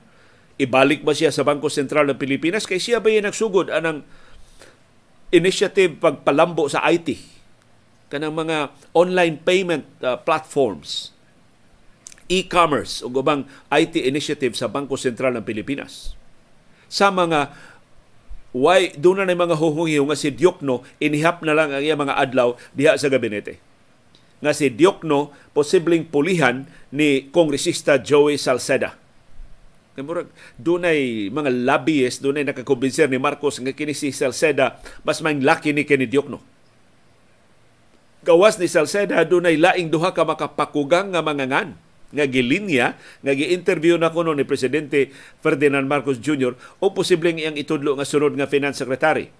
Ibalik 0.59 1.07
ba 1.07 1.15
siya 1.15 1.31
sa 1.31 1.47
Bangko 1.47 1.71
Sentral 1.71 2.11
ng 2.11 2.19
Pilipinas? 2.19 2.67
Kay 2.67 2.75
siya 2.75 2.99
ba 2.99 3.07
yung 3.07 3.23
nagsugod 3.23 3.71
anang 3.71 4.03
initiative 5.31 5.95
pagpalambo 5.95 6.67
sa 6.67 6.83
IT? 6.91 7.15
Kanang 8.11 8.35
mga 8.35 8.75
online 8.91 9.39
payment 9.39 9.87
uh, 10.03 10.19
platforms 10.19 11.13
e-commerce 12.31 13.03
o 13.03 13.11
ubang 13.11 13.45
IT 13.69 13.99
initiative 13.99 14.55
sa 14.55 14.71
Bangko 14.71 14.95
Sentral 14.95 15.35
ng 15.35 15.45
Pilipinas. 15.45 16.15
Sa 16.87 17.09
mga 17.09 17.53
why 18.53 18.93
doon 18.93 19.25
na 19.25 19.33
mga 19.33 19.57
huhungiyo 19.57 20.05
nga 20.05 20.17
si 20.17 20.29
Diokno 20.29 20.85
inihap 21.01 21.41
na 21.41 21.57
lang 21.57 21.73
ang 21.73 21.81
iya 21.81 21.97
mga 21.97 22.15
adlaw 22.15 22.53
diha 22.77 22.95
sa 22.95 23.09
gabinete. 23.09 23.57
nga 24.43 24.51
si 24.51 24.67
Diokno 24.67 25.31
posibleng 25.55 26.03
pulihan 26.03 26.67
ni 26.91 27.31
kongresista 27.31 27.95
Joey 27.95 28.35
Salceda. 28.35 28.99
Murag 29.95 30.27
dunay 30.59 31.31
mga 31.31 31.63
lobbyist, 31.63 32.19
dunay 32.19 32.43
nakakumbinser 32.43 33.07
ni 33.07 33.21
Marcos 33.21 33.61
nga 33.63 33.71
kini 33.71 33.95
si 33.95 34.11
Salceda 34.11 34.83
mas 35.07 35.23
maing 35.23 35.41
laki 35.41 35.71
ni 35.71 35.87
kini 35.87 36.05
Diokno. 36.11 36.43
Gawas 38.27 38.59
ni 38.59 38.67
Salceda 38.67 39.23
dunay 39.23 39.55
laing 39.55 39.87
duha 39.87 40.11
ka 40.11 40.27
makapakugang 40.27 41.15
nga 41.15 41.23
mangangan 41.23 41.79
nga 42.13 42.29
gilinya 42.29 42.93
nga 43.25 43.33
gi-interview 43.33 43.97
na 43.97 44.13
kuno 44.13 44.37
ni 44.37 44.45
presidente 44.45 45.09
Ferdinand 45.41 45.89
Marcos 45.89 46.21
Jr. 46.21 46.53
o 46.77 46.93
posibleng 46.93 47.41
iyang 47.41 47.57
itudlo 47.57 47.97
nga 47.97 48.05
sunod 48.05 48.37
nga 48.37 48.45
finance 48.45 48.79
secretary. 48.79 49.33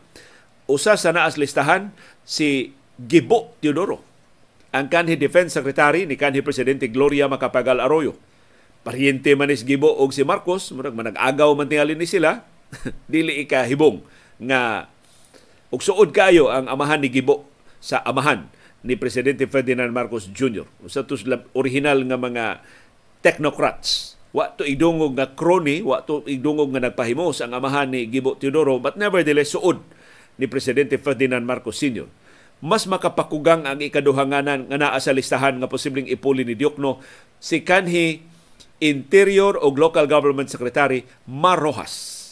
Usa 0.66 0.98
sa 0.98 1.14
naas 1.14 1.38
listahan 1.38 1.94
si 2.26 2.74
Gibo 2.98 3.54
Teodoro 3.62 4.02
ang 4.74 4.90
kanhi 4.90 5.14
Defense 5.14 5.54
Secretary 5.54 6.10
ni 6.10 6.18
kanhi 6.18 6.42
Presidente 6.42 6.90
Gloria 6.90 7.30
Macapagal 7.30 7.78
Arroyo. 7.78 8.18
Pariente 8.82 9.38
man 9.38 9.54
is 9.54 9.62
Gibo 9.62 9.88
og 9.88 10.12
si 10.12 10.26
Marcos, 10.26 10.74
murag 10.74 10.98
manag-agaw 10.98 11.54
man 11.56 11.70
tingali 11.70 11.94
ni 11.96 12.10
sila, 12.10 12.44
dili 13.14 13.46
ika 13.46 13.64
hibong 13.70 14.02
nga 14.42 14.90
og 15.70 15.80
suod 15.80 16.10
kayo 16.10 16.50
ang 16.50 16.66
amahan 16.66 17.00
ni 17.00 17.14
Gibo 17.14 17.46
sa 17.78 18.02
amahan 18.02 18.50
ni 18.84 19.00
Presidente 19.00 19.48
Ferdinand 19.48 19.90
Marcos 19.90 20.28
Jr. 20.30 20.68
Usa 20.84 21.08
to 21.08 21.16
original 21.56 22.04
nga 22.04 22.20
mga 22.20 22.46
technocrats. 23.24 24.20
Wa 24.36 24.52
to 24.54 24.66
idungog 24.68 25.16
nga 25.16 25.32
crony, 25.32 25.80
wa 25.86 26.04
to 26.04 26.26
idungog 26.28 26.74
nga 26.76 26.92
nagpahimos 26.92 27.40
ang 27.40 27.56
amahan 27.56 27.94
ni 27.94 28.10
Gibo 28.10 28.36
Teodoro, 28.36 28.82
but 28.82 29.00
nevertheless 29.00 29.56
suod 29.56 29.80
ni 30.36 30.50
Presidente 30.50 30.98
Ferdinand 31.00 31.46
Marcos 31.46 31.80
Sr 31.80 32.10
mas 32.64 32.88
makapakugang 32.88 33.68
ang 33.68 33.84
ikaduhanganan 33.84 34.72
nga 34.72 34.80
naa 34.80 34.96
sa 35.04 35.12
listahan 35.12 35.60
nga 35.60 35.68
posibleng 35.68 36.08
ipuli 36.08 36.48
ni 36.48 36.56
Diokno 36.56 37.04
si 37.36 37.60
kanhi 37.60 38.24
Interior 38.80 39.60
o 39.60 39.68
Local 39.68 40.08
Government 40.08 40.48
Secretary 40.48 41.04
Marojas. 41.28 42.24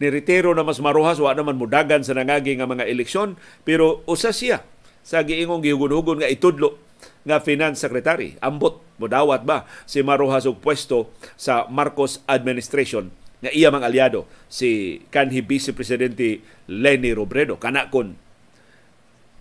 Niretiro 0.00 0.56
na 0.56 0.64
mas 0.64 0.80
marohas, 0.80 1.20
wa 1.20 1.36
naman 1.36 1.60
mudagan 1.60 2.00
sa 2.00 2.16
nangagi 2.16 2.56
nga 2.56 2.66
mga 2.66 2.88
eleksyon, 2.88 3.36
pero 3.62 4.00
usa 4.08 4.32
siya 4.32 4.64
sa 5.04 5.20
giingong 5.20 5.60
gihugon-hugon 5.60 6.24
nga 6.24 6.32
itudlo 6.32 6.80
nga 7.28 7.38
finance 7.44 7.84
secretary. 7.84 8.40
Ambot 8.40 8.80
modawat 8.96 9.44
ba 9.44 9.68
si 9.84 10.00
Marojas 10.00 10.48
og 10.48 10.64
pwesto 10.64 11.12
sa 11.36 11.68
Marcos 11.68 12.24
administration 12.24 13.12
nga 13.44 13.52
iya 13.52 13.68
mang 13.68 13.84
aliado 13.84 14.24
si 14.48 15.02
kanhi 15.12 15.44
Vice 15.44 15.76
Presidente 15.76 16.40
Lenny 16.64 17.12
Robredo 17.12 17.60
kana 17.60 17.92
kon 17.92 18.16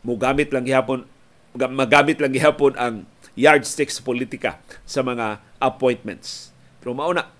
gamit 0.03 0.51
lang 0.51 0.67
gihapon 0.67 1.07
magamit 1.55 2.19
lang 2.19 2.35
gihapon 2.35 2.75
ang 2.75 3.07
yardsticks 3.39 4.03
politika 4.03 4.59
sa 4.83 5.01
mga 5.01 5.39
appointments. 5.63 6.51
Pero 6.83 6.91
mauna 6.91 7.31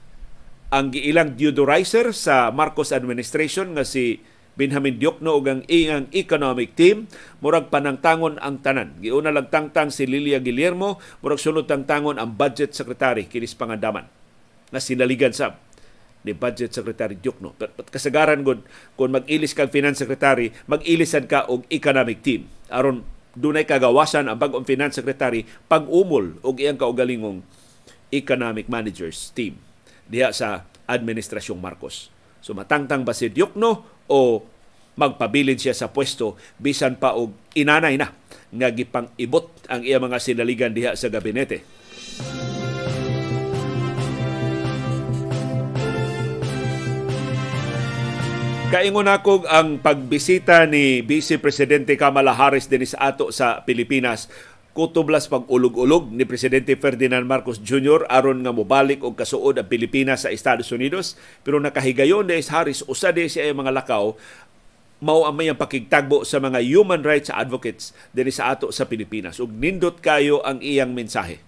ang 0.74 0.90
giilang 0.90 1.36
deodorizer 1.38 2.16
sa 2.16 2.50
Marcos 2.50 2.96
administration 2.96 3.76
nga 3.78 3.86
si 3.86 4.24
Benjamin 4.54 5.02
Diokno 5.02 5.34
ug 5.34 5.50
ang 5.50 5.62
iyang 5.66 6.10
economic 6.14 6.78
team 6.78 7.10
murag 7.42 7.74
panangtangon 7.74 8.38
ang 8.38 8.62
tanan. 8.62 8.94
Giuna 9.02 9.34
lang 9.34 9.50
tangtang 9.50 9.90
si 9.90 10.06
Lilia 10.06 10.38
Guillermo, 10.38 11.02
murag 11.26 11.42
sulod 11.42 11.66
tangtangon 11.66 12.22
ang 12.22 12.38
budget 12.38 12.78
secretary 12.78 13.26
kinis 13.26 13.58
pangandaman 13.58 14.06
nga 14.74 14.82
sinaligan 14.82 15.34
sa 15.34 15.58
ni 16.24 16.32
Budget 16.32 16.72
Secretary 16.72 17.20
Diokno. 17.20 17.54
Pero 17.54 17.76
kasagaran 17.84 18.42
gud 18.42 18.64
kung 18.96 19.12
mag-ilis 19.12 19.52
kag 19.52 19.70
Finance 19.70 20.02
Secretary, 20.08 20.50
mag-ilisan 20.66 21.28
ka 21.28 21.46
og 21.52 21.68
economic 21.70 22.24
team. 22.24 22.48
aron 22.74 23.06
dunay 23.38 23.68
kagawasan 23.68 24.32
ang 24.32 24.40
bag-ong 24.40 24.66
Finance 24.66 24.98
Secretary 24.98 25.46
pag-umol 25.68 26.40
og 26.42 26.58
iyang 26.58 26.80
kaugalingong 26.80 27.44
economic 28.10 28.70
managers 28.70 29.34
team 29.36 29.60
diha 30.08 30.32
sa 30.34 30.66
Administrasyong 30.86 31.60
Marcos. 31.60 32.10
So 32.44 32.52
matangtang 32.52 33.08
ba 33.08 33.16
si 33.16 33.32
Diokno 33.32 33.93
o 34.10 34.44
magpabilin 34.94 35.58
siya 35.58 35.74
sa 35.74 35.90
pwesto 35.90 36.38
bisan 36.62 36.98
pa 36.98 37.18
og 37.18 37.34
inanay 37.58 37.98
na 37.98 38.14
nga 38.54 38.70
gipang 38.70 39.10
ibot 39.18 39.50
ang 39.66 39.82
iya 39.82 39.98
mga 39.98 40.22
sinaligan 40.22 40.74
diha 40.74 40.94
sa 40.94 41.10
gabinete. 41.10 41.66
Kaingon 48.74 49.06
ako 49.06 49.46
ang 49.46 49.78
pagbisita 49.78 50.66
ni 50.66 51.06
Vice 51.06 51.38
Presidente 51.38 51.94
Kamala 51.94 52.34
Harris 52.34 52.66
din 52.66 52.82
sa 52.90 53.14
ato 53.14 53.30
sa 53.30 53.62
Pilipinas 53.62 54.26
kutublas 54.74 55.30
pag 55.30 55.46
ulog-ulog 55.46 56.10
ni 56.10 56.26
Presidente 56.26 56.74
Ferdinand 56.74 57.30
Marcos 57.30 57.62
Jr. 57.62 58.10
aron 58.10 58.42
nga 58.42 58.50
mobalik 58.50 59.06
og 59.06 59.14
kasuod 59.14 59.62
ang 59.62 59.70
Pilipinas 59.70 60.26
sa 60.26 60.34
Estados 60.34 60.74
Unidos 60.74 61.14
pero 61.46 61.62
nakahigayon 61.62 62.26
ni 62.26 62.42
Harris 62.42 62.82
usa 62.90 63.14
di 63.14 63.30
siya 63.30 63.54
mga 63.54 63.70
lakaw 63.70 64.18
mao 64.98 65.30
ang 65.30 65.38
mayang 65.38 65.62
pakigtagbo 65.62 66.26
sa 66.26 66.42
mga 66.42 66.58
human 66.66 67.06
rights 67.06 67.30
advocates 67.30 67.94
dinhi 68.18 68.34
sa 68.34 68.58
ato 68.58 68.74
sa 68.74 68.90
Pilipinas 68.90 69.38
ug 69.38 69.54
nindot 69.54 70.02
kayo 70.02 70.42
ang 70.42 70.58
iyang 70.64 70.98
mensahe. 70.98 71.44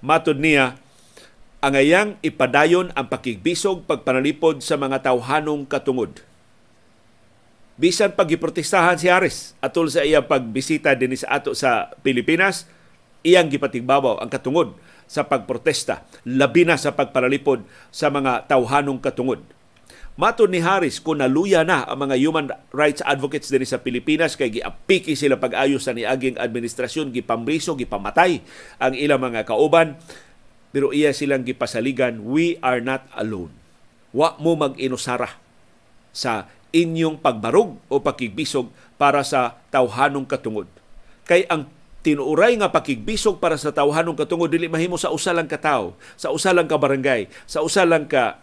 Matud 0.00 0.40
niya 0.40 0.80
ang 1.60 1.74
ayang 1.76 2.16
ipadayon 2.24 2.96
ang 2.96 3.12
pakigbisog 3.12 3.84
pagpanalipod 3.84 4.64
sa 4.64 4.80
mga 4.80 5.04
tawhanong 5.04 5.68
katungod 5.68 6.24
bisan 7.74 8.14
pagiprotestahan 8.14 8.98
si 8.98 9.10
Harris 9.10 9.58
atol 9.58 9.90
sa 9.90 10.06
iyang 10.06 10.26
pagbisita 10.26 10.94
dinhi 10.94 11.18
sa 11.18 11.38
ato 11.38 11.58
sa 11.58 11.90
Pilipinas 12.06 12.70
iyang 13.26 13.50
gipatigbabaw 13.50 14.22
ang 14.22 14.30
katungod 14.30 14.78
sa 15.10 15.26
pagprotesta 15.26 16.06
labi 16.22 16.62
na 16.62 16.78
sa 16.78 16.94
pagpalalipod 16.94 17.66
sa 17.90 18.08
mga 18.08 18.46
tawhanong 18.46 19.02
katungod. 19.02 19.42
Mato 20.14 20.46
ni 20.46 20.62
Harris 20.62 21.02
kung 21.02 21.18
naluya 21.18 21.66
na 21.66 21.82
ang 21.82 22.06
mga 22.06 22.14
human 22.14 22.46
rights 22.70 23.02
advocates 23.02 23.50
dinhi 23.50 23.66
sa 23.66 23.82
Pilipinas 23.82 24.38
kay 24.38 24.46
giapiki 24.46 25.18
sila 25.18 25.42
pag-ayos 25.42 25.90
sa 25.90 25.90
niaging 25.90 26.38
administrasyon 26.38 27.10
gipambriso 27.10 27.74
gipamatay 27.74 28.38
ang 28.78 28.94
ilang 28.94 29.18
mga 29.18 29.42
kauban 29.42 29.98
pero 30.70 30.94
iya 30.94 31.10
silang 31.10 31.42
gipasaligan 31.42 32.22
we 32.22 32.62
are 32.62 32.78
not 32.78 33.02
alone. 33.18 33.50
Wa 34.14 34.38
mo 34.38 34.54
mag-inusara 34.54 35.34
sa 36.14 36.46
inyong 36.74 37.22
pagbarog 37.22 37.78
o 37.86 38.02
pakigbisog 38.02 38.66
para 38.98 39.22
sa 39.22 39.54
tawhanong 39.70 40.26
katungod. 40.26 40.66
Kay 41.22 41.46
ang 41.46 41.70
tinuuray 42.02 42.58
nga 42.58 42.68
pakigbisog 42.68 43.38
para 43.38 43.54
sa 43.54 43.70
tawhanong 43.70 44.18
katungod 44.18 44.50
dili 44.50 44.66
mahimo 44.66 44.98
sa 44.98 45.14
usa 45.14 45.30
lang 45.30 45.46
ka 45.46 45.56
tawo, 45.56 45.94
sa 46.18 46.34
usa 46.34 46.50
lang 46.50 46.66
ka 46.66 46.74
barangay, 46.74 47.30
sa 47.46 47.62
usa 47.62 47.86
lang 47.86 48.10
ka 48.10 48.42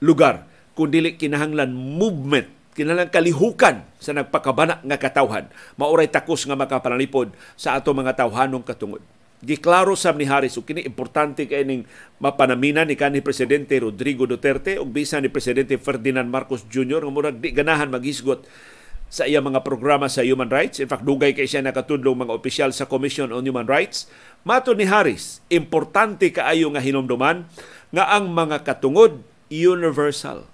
lugar, 0.00 0.46
kun 0.78 0.88
dili 0.88 1.18
kinahanglan 1.18 1.74
movement, 1.74 2.48
kinahanglan 2.72 3.12
kalihukan 3.12 3.84
sa 4.00 4.16
nagpakabana 4.16 4.80
nga 4.80 4.96
katawhan. 4.96 5.50
Mauray 5.76 6.08
takos 6.08 6.46
nga 6.46 6.56
makapanalipod 6.56 7.34
sa 7.58 7.76
ato 7.76 7.92
mga 7.92 8.16
tawhanong 8.16 8.64
katungod. 8.64 9.04
Giklaro 9.40 9.96
sa 9.96 10.12
ni 10.12 10.28
Harris 10.28 10.60
ug 10.60 10.68
kini 10.68 10.84
importante 10.84 11.48
kay 11.48 11.64
ning 11.64 11.88
mapanamina 12.20 12.84
ni 12.84 12.92
kanhi 12.92 13.24
presidente 13.24 13.72
Rodrigo 13.80 14.28
Duterte 14.28 14.76
ug 14.76 14.92
bisa 14.92 15.16
ni 15.16 15.32
presidente 15.32 15.80
Ferdinand 15.80 16.28
Marcos 16.28 16.68
Jr. 16.68 17.08
nga 17.08 17.12
murag 17.12 17.40
di 17.40 17.48
ganahan 17.48 17.88
maghisgot 17.88 18.44
sa 19.10 19.24
iya 19.26 19.40
mga 19.42 19.64
programa 19.64 20.06
sa 20.06 20.22
human 20.22 20.52
rights. 20.52 20.78
In 20.78 20.86
fact, 20.86 21.02
dugay 21.02 21.32
kay 21.32 21.48
siya 21.48 21.64
nakatudlong 21.64 22.20
mga 22.20 22.36
opisyal 22.36 22.70
sa 22.70 22.86
Commission 22.86 23.34
on 23.34 23.42
Human 23.42 23.66
Rights. 23.66 24.06
Mato 24.46 24.70
ni 24.70 24.86
Harris, 24.86 25.42
importante 25.50 26.30
kaayo 26.30 26.70
nga 26.70 26.78
hinumduman 26.78 27.48
nga 27.90 28.04
ang 28.12 28.30
mga 28.30 28.62
katungod 28.62 29.24
universal 29.50 30.46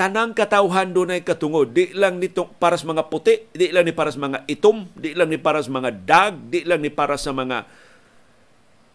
tanang 0.00 0.32
katawhan 0.32 0.96
doon 0.96 1.12
ay 1.12 1.20
katungod. 1.20 1.76
Di 1.76 1.92
lang 1.92 2.24
nito 2.24 2.48
para 2.56 2.80
sa 2.80 2.88
mga 2.88 3.12
puti, 3.12 3.52
di 3.52 3.68
lang 3.68 3.84
ni 3.84 3.92
para 3.92 4.08
sa 4.08 4.16
mga 4.16 4.48
itom, 4.48 4.88
di 4.96 5.12
lang 5.12 5.28
ni 5.28 5.36
para 5.36 5.60
sa 5.60 5.68
mga 5.68 5.92
dag, 6.08 6.32
di 6.48 6.64
lang 6.64 6.80
ni 6.80 6.88
para 6.88 7.20
sa 7.20 7.36
mga 7.36 7.68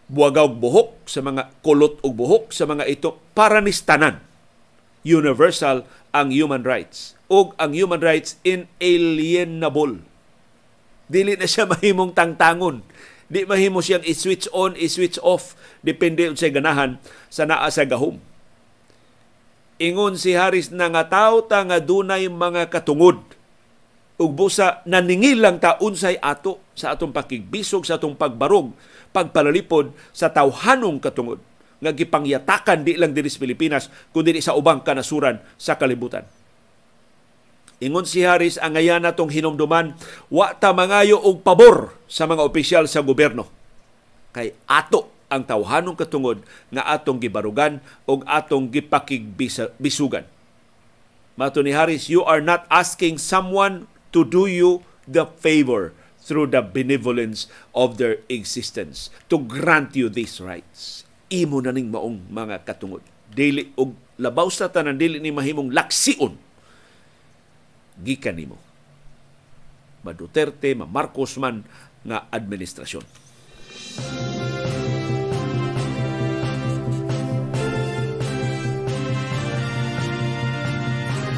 buwagaw 0.09 0.49
buhok, 0.49 1.05
sa 1.05 1.21
mga 1.21 1.53
kulot 1.61 2.01
og 2.01 2.09
buhok, 2.17 2.49
sa 2.49 2.65
mga 2.65 2.89
ito, 2.89 3.21
para 3.37 3.61
ni 3.61 3.69
tanan. 3.69 4.17
Universal 5.05 5.85
ang 6.09 6.33
human 6.33 6.65
rights. 6.65 7.13
O 7.29 7.53
ang 7.61 7.77
human 7.77 8.01
rights 8.01 8.41
inalienable. 8.41 10.01
Dili 11.05 11.37
na 11.37 11.45
siya 11.45 11.69
mahimong 11.77 12.17
tangtangon. 12.17 12.81
Di 13.29 13.45
mahimo 13.45 13.77
siyang 13.85 14.01
i-switch 14.01 14.49
on, 14.49 14.73
i-switch 14.73 15.21
off. 15.21 15.53
Depende 15.85 16.33
sa 16.33 16.49
ganahan 16.49 16.97
sa 17.29 17.45
naa 17.45 17.69
sa 17.69 17.85
gahom 17.85 18.17
Ingon 19.75 20.15
si 20.15 20.31
Harris 20.31 20.71
na 20.71 20.87
nga 20.87 21.03
tao 21.07 21.43
ta 21.43 21.59
nga 21.67 21.83
dunay 21.83 22.31
mga 22.31 22.71
katungod 22.71 23.19
ug 24.15 24.31
busa 24.31 24.79
naningil 24.87 25.43
lang 25.43 25.59
ta 25.59 25.75
unsay 25.83 26.15
ato 26.23 26.63
sa 26.71 26.95
atong 26.95 27.11
pakigbisog 27.11 27.83
sa 27.83 27.99
atong 27.99 28.15
pagbarog 28.15 28.71
pagpalalipod 29.11 29.91
sa 30.15 30.31
tawhanong 30.31 31.03
katungod 31.03 31.43
nga 31.83 31.91
gipangyatakan 31.91 32.87
di 32.87 32.95
lang 32.95 33.11
diri 33.11 33.27
sa 33.27 33.43
Pilipinas 33.43 33.91
kundi 34.15 34.39
sa 34.39 34.55
ubang 34.55 34.79
kanasuran 34.79 35.43
sa 35.59 35.75
kalibutan. 35.75 36.23
Ingon 37.83 38.07
si 38.07 38.23
Harris 38.23 38.55
ang 38.55 38.79
ngayon 38.79 39.03
natong 39.03 39.27
hinumduman, 39.27 39.99
wa 40.31 40.55
ta 40.55 40.71
mangayo 40.71 41.19
og 41.19 41.43
pabor 41.43 41.91
sa 42.07 42.23
mga 42.23 42.47
opisyal 42.47 42.87
sa 42.87 43.03
gobyerno. 43.03 43.51
Kay 44.31 44.55
ato 44.63 45.14
ang 45.29 45.43
tawhanong 45.43 45.97
katungod 45.97 46.45
nga 46.69 46.85
atong 46.85 47.17
gibarugan 47.17 47.81
og 48.05 48.21
atong 48.29 48.69
gipakigbisugan. 48.69 50.25
Mato 51.35 51.59
ni 51.59 51.75
Harris, 51.75 52.07
you 52.07 52.23
are 52.23 52.39
not 52.39 52.63
asking 52.71 53.19
someone 53.19 53.91
to 54.15 54.23
do 54.23 54.47
you 54.47 54.85
the 55.03 55.27
favor 55.41 55.91
through 56.25 56.49
the 56.49 56.63
benevolence 56.63 57.45
of 57.75 57.99
their 57.99 58.23
existence 58.31 59.13
to 59.27 59.37
grant 59.37 59.93
you 59.93 60.07
these 60.07 60.39
rights. 60.39 61.03
Imo 61.29 61.59
na 61.59 61.75
ning 61.75 61.91
maong 61.91 62.31
mga 62.31 62.63
katungod. 62.63 63.03
Dili 63.29 63.75
og 63.75 63.93
labaw 64.15 64.47
sa 64.47 64.71
tanan 64.71 64.95
dili 64.95 65.19
ni 65.19 65.29
mahimong 65.29 65.75
laksion 65.75 66.39
gikan 67.99 68.35
nimo. 68.35 68.57
Ma 70.03 70.11
Duterte, 70.11 70.75
ma 70.75 70.85
Marcos 70.87 71.39
man 71.39 71.63
nga 72.05 72.27
administrasyon. 72.29 73.05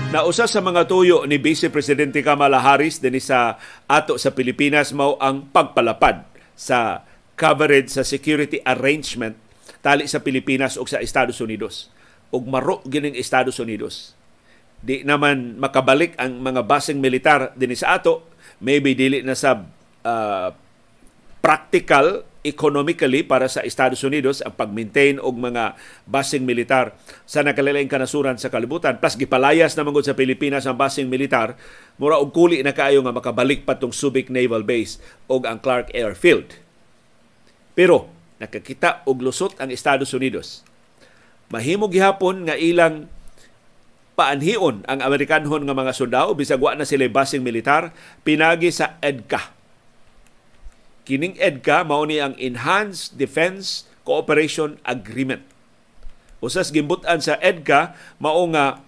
Nausa 0.07 0.47
sa 0.47 0.63
mga 0.63 0.87
tuyo 0.87 1.27
ni 1.27 1.35
Vice 1.35 1.67
Presidente 1.67 2.23
Kamala 2.23 2.63
Harris 2.63 3.03
din 3.03 3.19
sa 3.19 3.59
ato 3.91 4.15
sa 4.15 4.31
Pilipinas 4.31 4.95
mao 4.95 5.19
ang 5.19 5.51
pagpalapad 5.51 6.23
sa 6.55 7.03
coverage 7.35 7.91
sa 7.91 8.07
security 8.07 8.63
arrangement 8.63 9.35
tali 9.83 10.07
sa 10.07 10.23
Pilipinas 10.23 10.79
o 10.79 10.87
sa 10.87 11.03
Estados 11.03 11.43
Unidos. 11.43 11.91
Ug 12.31 12.47
maro 12.47 12.79
gining 12.87 13.19
Estados 13.19 13.59
Unidos 13.59 14.15
di 14.79 15.03
naman 15.03 15.59
makabalik 15.59 16.15
ang 16.15 16.39
mga 16.39 16.63
basing 16.63 17.03
militar 17.03 17.51
din 17.59 17.75
sa 17.75 17.99
ato 17.99 18.31
maybe 18.63 18.95
dili 18.95 19.19
na 19.27 19.35
sa 19.35 19.59
uh, 20.07 20.49
practical 21.43 22.23
economically 22.47 23.27
para 23.27 23.51
sa 23.51 23.61
Estados 23.67 23.99
Unidos 24.07 24.39
ang 24.39 24.55
pag-maintain 24.55 25.19
og 25.19 25.35
mga 25.35 25.75
basing 26.07 26.47
militar 26.47 26.95
sa 27.27 27.43
nakalilaing 27.43 27.91
kanasuran 27.91 28.39
sa 28.39 28.47
kalibutan. 28.47 28.97
Plus 29.03 29.19
gipalayas 29.19 29.75
na 29.75 29.83
mangod 29.83 30.07
sa 30.07 30.15
Pilipinas 30.15 30.63
ang 30.63 30.79
basing 30.79 31.11
militar. 31.11 31.59
Mura 31.99 32.15
og 32.15 32.31
kuli 32.31 32.63
na 32.63 32.71
kaayo 32.71 33.03
nga 33.03 33.11
makabalik 33.11 33.67
pa 33.67 33.75
tong 33.75 33.91
Subic 33.91 34.31
Naval 34.31 34.63
Base 34.63 35.03
og 35.27 35.43
ang 35.43 35.59
Clark 35.59 35.91
Airfield. 35.91 36.55
Pero 37.75 38.07
nakakita 38.39 39.03
og 39.03 39.19
lusot 39.19 39.59
ang 39.59 39.67
Estados 39.67 40.15
Unidos. 40.15 40.63
Mahimo 41.51 41.91
gihapon 41.91 42.47
nga 42.47 42.55
ilang 42.55 43.11
paanhion 44.17 44.81
ang 44.89 44.99
Amerikanhon 45.05 45.61
nga 45.61 45.77
mga 45.77 45.93
sundao 45.93 46.33
bisag 46.33 46.57
wa 46.57 46.73
na 46.73 46.89
sila 46.89 47.05
basing 47.05 47.45
militar 47.45 47.93
pinagi 48.25 48.73
sa 48.73 48.97
EDCA. 49.03 49.56
Kining 51.07 51.39
EDCA 51.39 51.87
mao 51.87 52.03
ni 52.03 52.19
ang 52.19 52.35
Enhanced 52.35 53.15
Defense 53.15 53.87
Cooperation 54.03 54.75
Agreement. 54.83 55.39
Usas 56.43 56.67
gimbutan 56.67 57.23
sa 57.23 57.39
EDCA 57.39 57.95
mao 58.19 58.43
nga 58.51 58.83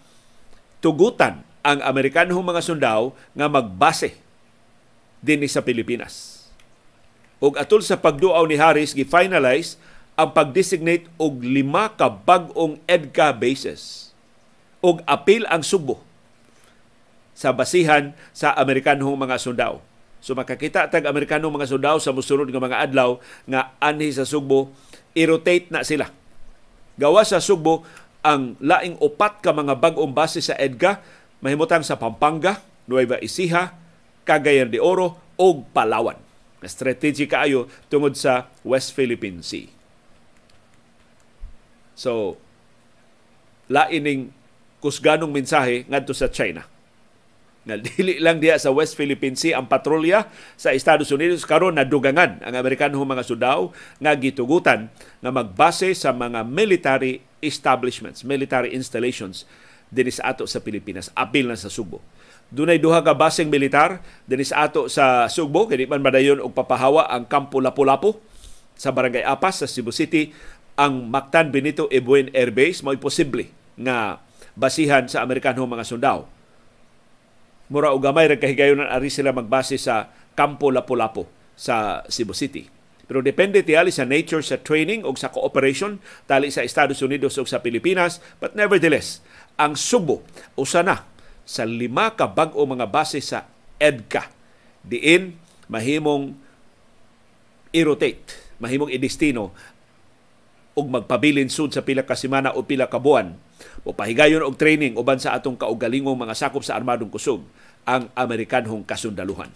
tugutan 0.83 1.47
ang 1.63 1.79
Amerikanhong 1.79 2.43
mga 2.43 2.59
sundao 2.59 3.15
nga 3.31 3.47
magbase 3.47 4.19
dinhi 5.23 5.47
sa 5.47 5.63
Pilipinas. 5.63 6.43
Ug 7.39 7.55
atol 7.55 7.79
sa 7.79 7.95
pagduaw 7.95 8.43
ni 8.43 8.59
Harris 8.59 8.91
gi-finalize 8.91 9.79
ang 10.19 10.35
pag-designate 10.35 11.07
og 11.15 11.39
lima 11.39 11.87
ka 11.95 12.11
bag-ong 12.11 12.83
EDCA 12.83 13.31
bases 13.31 14.11
og 14.83 14.99
apil 15.07 15.47
ang 15.47 15.63
Subo 15.63 16.03
sa 17.31 17.55
basihan 17.55 18.11
sa 18.35 18.51
Amerikanong 18.51 19.15
mga 19.15 19.39
sundao. 19.39 19.88
So 20.19 20.35
makakita 20.35 20.91
tag 20.91 21.07
Amerikanong 21.07 21.55
mga 21.55 21.71
sundao 21.71 21.97
sa 21.97 22.11
musunod 22.11 22.47
nga 22.51 22.59
mga 22.59 22.79
adlaw 22.91 23.19
nga 23.47 23.71
anhi 23.79 24.11
sa 24.11 24.27
Subo 24.27 24.75
i-rotate 25.15 25.71
na 25.71 25.81
sila. 25.81 26.11
Gawa 26.99 27.23
sa 27.23 27.39
Subo 27.39 27.87
ang 28.19 28.59
laing 28.59 28.99
upat 28.99 29.39
ka 29.39 29.55
mga 29.55 29.79
bag-ong 29.79 30.11
base 30.11 30.43
sa 30.43 30.59
EDGA 30.59 30.99
mahimutang 31.39 31.87
sa 31.87 31.95
Pampanga, 31.95 32.59
Nueva 32.83 33.15
Ecija, 33.23 33.71
Cagayan 34.27 34.67
de 34.67 34.83
Oro 34.83 35.15
ug 35.39 35.63
Palawan. 35.71 36.19
Na 36.59 36.67
strategy 36.67 37.23
kaayo 37.23 37.71
tungod 37.87 38.19
sa 38.19 38.51
West 38.67 38.91
Philippine 38.91 39.39
Sea. 39.39 39.71
So, 41.95 42.35
laining 43.71 44.35
kusganong 44.83 45.31
mensahe 45.31 45.87
ngadto 45.87 46.11
sa 46.11 46.27
China. 46.27 46.67
Nga 47.69 47.77
dili 47.85 48.17
lang 48.17 48.41
diya 48.41 48.57
sa 48.57 48.73
West 48.73 48.97
Philippine 48.97 49.37
Sea 49.37 49.61
ang 49.61 49.69
patrolya 49.69 50.25
sa 50.57 50.73
Estados 50.73 51.13
Unidos 51.13 51.45
karon 51.45 51.77
nadugangan 51.77 52.41
ang 52.41 52.53
Amerikanong 52.57 53.05
mga 53.05 53.21
sundao 53.21 53.69
nga 54.01 54.17
gitugutan 54.17 54.89
nga 55.21 55.29
magbase 55.29 55.93
sa 55.93 56.09
mga 56.09 56.41
military 56.49 57.21
establishments, 57.45 58.25
military 58.25 58.73
installations 58.73 59.45
dinhi 59.93 60.09
sa 60.09 60.33
ato 60.33 60.49
sa 60.49 60.61
Pilipinas, 60.61 61.13
apil 61.13 61.49
na 61.49 61.57
sa 61.57 61.69
Subo. 61.69 62.01
Dunay 62.49 62.81
duha 62.81 63.05
ka 63.05 63.13
baseng 63.13 63.53
militar 63.53 64.01
dinhi 64.25 64.45
sa 64.49 64.65
ato 64.65 64.89
sa 64.89 65.29
Subo 65.29 65.69
kini 65.69 65.85
man 65.85 66.01
madayon 66.01 66.41
og 66.41 66.57
papahawa 66.57 67.05
ang 67.13 67.29
Kampo 67.29 67.61
Lapu-Lapu 67.61 68.17
sa 68.73 68.89
Barangay 68.89 69.21
Apas 69.21 69.61
sa 69.61 69.69
Cebu 69.69 69.93
City 69.93 70.33
ang 70.73 71.11
Mactan 71.11 71.53
Benito 71.53 71.85
Ebuen 71.93 72.33
Air 72.33 72.49
Base 72.49 72.81
mao 72.81 72.97
posible 72.97 73.51
nga 73.77 74.23
basihan 74.57 75.05
sa 75.05 75.21
Amerikano 75.21 75.61
mga 75.67 75.85
sundao. 75.85 76.38
Mura 77.69 77.93
og 77.93 78.01
gamay 78.01 78.25
ra 78.25 78.37
kahigayon 78.37 78.81
ari 78.81 79.13
sila 79.13 79.29
magbase 79.29 79.77
sa 79.77 80.09
Campo 80.33 80.73
Lapu-Lapu 80.73 81.29
sa 81.53 82.01
Cebu 82.09 82.33
City. 82.33 82.65
Pero 83.09 83.25
depende 83.25 83.65
tiyali 83.65 83.89
sa 83.89 84.05
nature 84.05 84.45
sa 84.45 84.61
training 84.61 85.01
o 85.01 85.13
sa 85.17 85.33
cooperation 85.33 85.97
tali 86.29 86.53
sa 86.53 86.61
Estados 86.65 87.01
Unidos 87.01 87.37
o 87.37 87.45
sa 87.45 87.61
Pilipinas. 87.61 88.21
But 88.37 88.53
nevertheless, 88.53 89.21
ang 89.57 89.73
Subo 89.77 90.21
usa 90.53 90.85
na 90.85 91.05
sa 91.45 91.65
lima 91.65 92.13
ka 92.13 92.29
bag-o 92.29 92.61
mga 92.65 92.85
base 92.89 93.17
sa 93.21 93.49
EDCA. 93.81 94.29
Diin 94.85 95.37
mahimong 95.69 96.37
i-rotate, 97.73 98.57
mahimong 98.61 98.93
i-destino 98.93 99.53
magpabilin 100.79 101.51
sud 101.51 101.75
sa 101.75 101.83
pila 101.83 102.07
ka 102.07 102.15
semana 102.15 102.55
o 102.55 102.63
pila 102.63 102.87
ka 102.87 103.03
buwan 103.03 103.35
o 103.89 103.97
pahigayon 103.97 104.45
og 104.45 104.53
training 104.53 104.93
uban 104.93 105.17
sa 105.17 105.33
atong 105.33 105.57
kaugalingong 105.57 106.13
mga 106.13 106.37
sakop 106.37 106.61
sa 106.61 106.77
armadong 106.77 107.09
kusog 107.09 107.41
ang 107.89 108.05
Amerikanhong 108.13 108.85
kasundaluhan. 108.85 109.49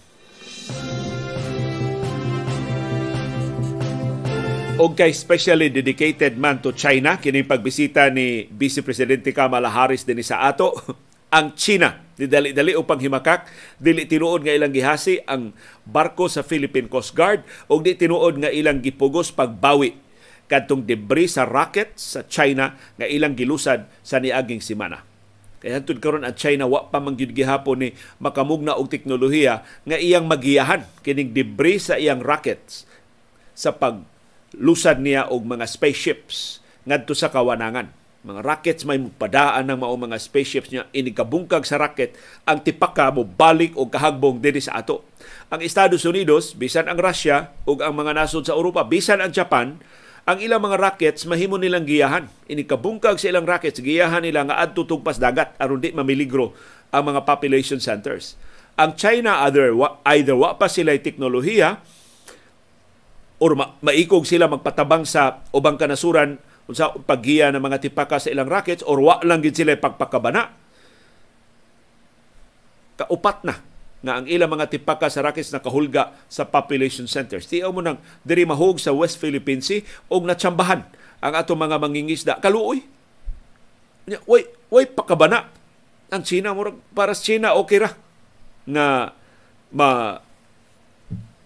Og 4.81 4.97
kay 4.97 5.13
specially 5.13 5.69
dedicated 5.69 6.33
man 6.33 6.57
to 6.57 6.73
China, 6.73 7.21
kini 7.21 7.45
pagbisita 7.45 8.09
ni 8.09 8.49
Vice 8.49 8.81
Presidente 8.81 9.29
Kamala 9.29 9.69
Harris 9.69 10.01
dinhi 10.01 10.25
sa 10.25 10.49
ato, 10.49 10.73
ang 11.37 11.53
China 11.53 12.03
di 12.13 12.29
dali-dali 12.29 12.77
upang 12.77 13.01
himakak 13.01 13.49
dili 13.81 14.05
tinuod 14.05 14.45
nga 14.45 14.53
ilang 14.53 14.69
gihasi 14.69 15.17
ang 15.25 15.49
barko 15.81 16.29
sa 16.29 16.45
Philippine 16.45 16.85
Coast 16.85 17.17
Guard 17.17 17.41
ug 17.65 17.81
di 17.81 17.97
tinuod 17.97 18.37
nga 18.37 18.53
ilang 18.53 18.85
gipugos 18.85 19.33
pagbawi 19.33 19.97
kadtong 20.53 20.85
debris 20.85 21.33
sa 21.33 21.49
rocket 21.49 21.97
sa 21.97 22.21
China 22.29 22.77
nga 22.77 23.09
ilang 23.09 23.33
gilusad 23.33 23.89
sa 24.05 24.21
niaging 24.21 24.61
semana. 24.61 25.01
Kaya 25.57 25.81
hantud 25.81 25.97
karon 25.97 26.21
ang 26.21 26.37
China 26.37 26.69
wa 26.69 26.93
pa 26.93 27.01
man 27.01 27.17
gihapon 27.17 27.81
ni 27.81 27.89
makamugna 28.21 28.77
og 28.77 28.91
teknolohiya 28.93 29.65
nga 29.87 29.97
iyang 29.97 30.29
magiyahan 30.29 30.85
kining 31.01 31.33
debris 31.33 31.89
sa 31.89 31.97
iyang 31.97 32.21
rockets 32.21 32.85
sa 33.57 33.73
paglusad 33.73 35.01
niya 35.01 35.25
og 35.31 35.41
mga 35.41 35.65
spaceships 35.65 36.61
ngadto 36.85 37.17
sa 37.17 37.33
kawanangan. 37.33 37.89
Mga 38.23 38.39
rockets 38.43 38.83
may 38.87 38.99
padaan 38.99 39.71
ng 39.71 39.83
mao 39.83 39.95
mga 39.95 40.19
spaceships 40.19 40.69
niya 40.69 40.87
inikabungkag 40.91 41.63
sa 41.63 41.79
rocket 41.79 42.13
ang 42.43 42.59
tipaka 42.61 43.09
mo 43.09 43.25
balik 43.25 43.73
og 43.79 43.89
kahagbong 43.89 44.43
dinhi 44.43 44.61
sa 44.61 44.83
ato. 44.83 45.07
Ang 45.47 45.63
Estados 45.63 46.03
Unidos, 46.03 46.55
bisan 46.55 46.91
ang 46.91 46.99
Russia 46.99 47.55
ug 47.63 47.79
ang 47.79 47.95
mga 47.95 48.15
nasod 48.15 48.47
sa 48.47 48.55
Europa, 48.55 48.83
bisan 48.83 49.23
ang 49.23 49.31
Japan, 49.31 49.79
ang 50.23 50.39
ilang 50.39 50.63
mga 50.63 50.79
rockets 50.79 51.27
mahimo 51.27 51.59
nilang 51.59 51.83
giyahan. 51.83 52.31
Inikabungkag 52.47 53.19
sa 53.19 53.27
ilang 53.27 53.43
rockets, 53.43 53.83
giyahan 53.83 54.23
nila 54.23 54.47
nga 54.47 54.63
adto 54.63 54.87
tugpas 54.87 55.19
dagat 55.19 55.51
aron 55.59 55.83
di 55.83 55.91
mamiligro 55.91 56.55
ang 56.95 57.11
mga 57.11 57.27
population 57.27 57.83
centers. 57.83 58.39
Ang 58.79 58.95
China 58.95 59.43
either 59.45 59.75
either 60.07 60.33
wa 60.33 60.55
pa 60.55 60.71
sila 60.71 60.95
teknolohiya 60.95 61.83
or 63.43 63.51
ma- 63.59 63.75
maikog 63.83 64.23
sila 64.23 64.47
magpatabang 64.47 65.03
sa 65.03 65.43
ubang 65.51 65.75
kanasuran 65.75 66.39
unsa 66.71 66.95
paggiya 66.95 67.51
ng 67.51 67.59
mga 67.59 67.83
tipaka 67.83 68.15
sa 68.23 68.31
ilang 68.31 68.47
rockets 68.47 68.81
or 68.87 69.03
wa 69.03 69.19
lang 69.27 69.43
gid 69.43 69.59
sila 69.59 69.75
pagpakabana. 69.75 70.55
Kaupat 72.95 73.43
na 73.43 73.72
nga 74.03 74.19
ang 74.19 74.27
ilang 74.27 74.51
mga 74.51 74.67
tipaka 74.67 75.07
sa 75.07 75.23
Rockets 75.23 75.55
nakahulga 75.55 76.11
sa 76.27 76.43
population 76.43 77.07
centers. 77.07 77.47
Tiyaw 77.47 77.71
mo 77.71 77.79
nang 77.79 78.03
diri 78.27 78.43
mahog 78.43 78.75
sa 78.77 78.91
West 78.91 79.15
Philippine 79.15 79.63
Sea 79.63 79.79
o 80.11 80.19
natsambahan 80.19 80.83
ang 81.23 81.33
ato 81.33 81.55
mga 81.55 81.79
mangingisda. 81.79 82.33
Kaluoy. 82.43 82.83
Way, 84.27 84.43
way 84.67 84.85
pakabana 84.91 85.47
ang 86.11 86.21
China 86.27 86.51
murag 86.51 86.75
para 86.91 87.15
sa 87.15 87.23
China 87.23 87.55
okay 87.55 87.79
ra 87.79 87.95
nga 88.67 89.15
ma 89.71 90.19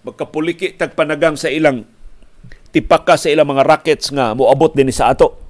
magkapuliki 0.01 0.73
tagpanagang 0.73 1.37
sa 1.37 1.53
ilang 1.53 1.85
tipaka 2.73 3.15
sa 3.15 3.29
ilang 3.29 3.47
mga 3.47 3.63
rockets 3.63 4.09
nga 4.09 4.33
moabot 4.33 4.73
din 4.73 4.89
sa 4.89 5.13
ato. 5.13 5.46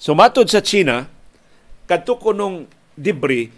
So 0.00 0.16
matod 0.16 0.48
sa 0.48 0.64
China, 0.64 1.04
kadto 1.84 2.16
ko 2.16 2.32
nung 2.32 2.64
debris 2.96 3.52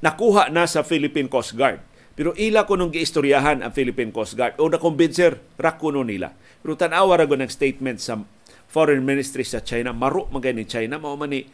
nakuha 0.00 0.48
na 0.48 0.64
sa 0.64 0.80
Philippine 0.80 1.28
Coast 1.28 1.52
Guard. 1.52 1.84
Pero 2.16 2.32
ila 2.40 2.64
ko 2.64 2.80
nung 2.80 2.88
giistoryahan 2.88 3.60
ang 3.60 3.68
Philippine 3.76 4.08
Coast 4.08 4.32
Guard 4.32 4.56
o 4.56 4.64
nakumbinser 4.64 5.36
ra 5.60 5.76
kuno 5.76 6.00
nila. 6.00 6.32
Pero 6.64 6.72
tanawa 6.72 7.20
ra 7.20 7.28
ng 7.28 7.52
statement 7.52 8.00
sa 8.00 8.16
Foreign 8.72 9.04
Ministry 9.04 9.44
sa 9.44 9.60
China, 9.60 9.92
maro 9.92 10.24
man 10.32 10.40
ni 10.40 10.64
China, 10.64 10.96
mao 10.96 11.20
man 11.20 11.36
ni 11.36 11.44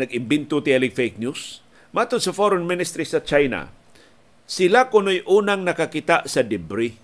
nag-imbento 0.00 0.64
tiyalig 0.64 0.96
fake 0.96 1.20
news. 1.20 1.60
Matod 1.92 2.24
sa 2.24 2.32
Foreign 2.32 2.64
Ministry 2.64 3.04
sa 3.04 3.20
China, 3.20 3.68
sila 4.48 4.88
kuno'y 4.88 5.20
unang 5.28 5.68
nakakita 5.68 6.24
sa 6.24 6.40
debris. 6.40 6.96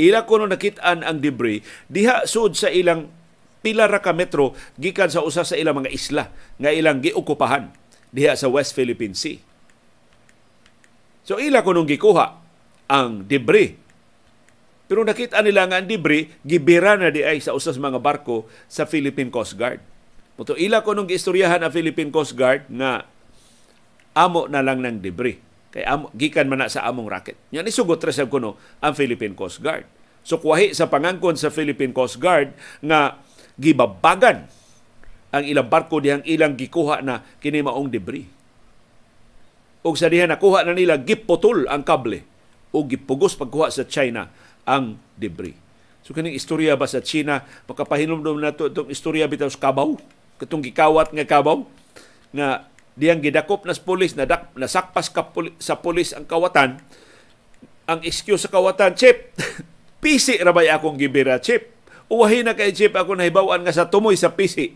Ila 0.00 0.26
kuno 0.26 0.50
nakitaan 0.50 1.06
ang 1.06 1.22
debris 1.22 1.62
diha 1.86 2.26
sud 2.26 2.56
sa 2.56 2.72
ilang 2.72 3.19
pila 3.60 3.88
ra 3.88 4.00
ka 4.00 4.16
metro 4.16 4.56
gikan 4.80 5.12
sa 5.12 5.24
usa 5.24 5.44
sa 5.44 5.56
ilang 5.56 5.84
mga 5.84 5.92
isla 5.92 6.32
nga 6.60 6.70
ilang 6.72 7.00
giokupahan 7.04 7.72
diha 8.10 8.34
sa 8.34 8.50
West 8.50 8.74
Philippine 8.74 9.14
Sea. 9.14 9.38
So 11.24 11.38
ila 11.38 11.62
ko 11.62 11.76
nung 11.76 11.86
gikuha 11.86 12.40
ang 12.90 13.24
debris. 13.28 13.78
Pero 14.90 15.06
nakita 15.06 15.38
nila 15.46 15.70
nga 15.70 15.78
ang 15.78 15.86
debris, 15.86 16.26
gibira 16.42 16.98
na 16.98 17.14
di 17.14 17.22
ay 17.22 17.38
sa 17.38 17.54
usas 17.54 17.78
mga 17.78 18.02
barko 18.02 18.50
sa 18.66 18.82
Philippine 18.90 19.30
Coast 19.30 19.54
Guard. 19.54 19.78
Muto 20.34 20.58
ila 20.58 20.82
ko 20.82 20.98
nung 20.98 21.06
giistoryahan 21.06 21.62
ang 21.62 21.70
Philippine 21.70 22.10
Coast 22.10 22.34
Guard 22.34 22.66
nga 22.66 23.06
amo 24.18 24.50
na 24.50 24.64
lang 24.64 24.82
ng 24.82 24.98
debris. 24.98 25.38
Kay 25.70 25.86
amo, 25.86 26.10
gikan 26.18 26.50
man 26.50 26.66
na 26.66 26.66
sa 26.66 26.82
among 26.90 27.06
racket. 27.06 27.38
Yan 27.54 27.70
isugot 27.70 28.02
ra 28.02 28.10
kuno 28.26 28.58
ang 28.82 28.98
Philippine 28.98 29.38
Coast 29.38 29.62
Guard. 29.62 29.86
So 30.26 30.42
kuwahi 30.42 30.74
sa 30.74 30.90
pangangkon 30.90 31.38
sa 31.38 31.54
Philippine 31.54 31.94
Coast 31.94 32.18
Guard 32.18 32.52
nga 32.82 33.22
gibabagan 33.60 34.48
ang 35.30 35.44
ilang 35.46 35.68
barko 35.68 36.00
dihang 36.00 36.24
ilang 36.24 36.56
gikuha 36.56 37.04
na 37.04 37.22
kini 37.38 37.60
maong 37.60 37.92
debris. 37.92 38.26
Ug 39.84 39.94
sa 39.96 40.08
diha 40.08 40.26
nakuha 40.26 40.64
na 40.66 40.74
nila 40.74 41.00
giputol 41.00 41.68
ang 41.68 41.84
kable 41.84 42.24
o 42.72 42.84
gipugos 42.84 43.38
pagkuha 43.38 43.68
sa 43.70 43.86
China 43.86 44.28
ang 44.64 44.98
debris. 45.16 45.56
So 46.04 46.16
kaning 46.16 46.34
istorya 46.34 46.74
ba 46.74 46.88
sa 46.88 47.04
China 47.04 47.44
makapahinumdum 47.70 48.40
nato 48.40 48.66
itong 48.66 48.90
istorya 48.90 49.30
bitaw 49.30 49.52
sa 49.52 49.70
Kabaw 49.70 49.94
katong 50.40 50.64
gikawat 50.64 51.12
nga 51.14 51.24
Kabaw 51.28 51.62
nga 52.34 52.66
diyang 52.98 53.22
gidakop 53.22 53.64
na 53.64 53.72
sa 53.72 53.82
pulis 53.86 54.12
na 54.18 54.26
dak, 54.26 54.52
nasakpas 54.58 55.08
ka 55.08 55.30
puli, 55.30 55.54
sa 55.62 55.78
pulis 55.78 56.12
ang 56.12 56.26
kawatan 56.26 56.82
ang 57.88 58.00
excuse 58.04 58.44
sa 58.44 58.52
kawatan 58.52 58.92
chip 58.98 59.32
pisi 60.02 60.36
ra 60.36 60.52
bay 60.52 60.68
akong 60.68 61.00
gibira 61.00 61.40
chip 61.40 61.79
uwahi 62.10 62.42
na 62.42 62.58
kay 62.58 62.74
chip 62.74 62.92
ako 62.98 63.14
nahibawan 63.14 63.62
nga 63.62 63.72
sa 63.72 63.86
tumoy 63.86 64.18
sa 64.18 64.34
pisi 64.34 64.74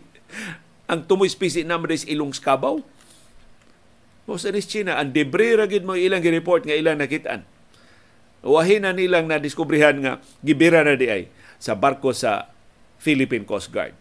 ang 0.85 1.01
tumoy 1.05 1.29
spisi 1.29 1.65
naman 1.65 1.93
is 1.93 2.05
ilong 2.05 2.33
skabaw. 2.33 2.77
Mo 4.25 4.41
sa 4.41 4.49
China, 4.57 4.97
ang 4.97 5.13
debris 5.13 5.53
ragid 5.53 5.85
mo 5.85 5.93
ilang 5.93 6.21
gi-report 6.21 6.65
nga 6.65 6.77
ilang 6.77 6.97
nakitaan. 6.97 7.45
Wahin 8.45 8.85
na 8.85 8.93
nilang 8.93 9.25
na 9.29 9.41
diskubrihan 9.41 9.97
nga 10.01 10.21
gibira 10.41 10.85
na 10.85 10.97
di 10.97 11.09
ay 11.09 11.29
sa 11.57 11.73
barko 11.73 12.13
sa 12.13 12.49
Philippine 13.01 13.45
Coast 13.45 13.73
Guard. 13.73 13.93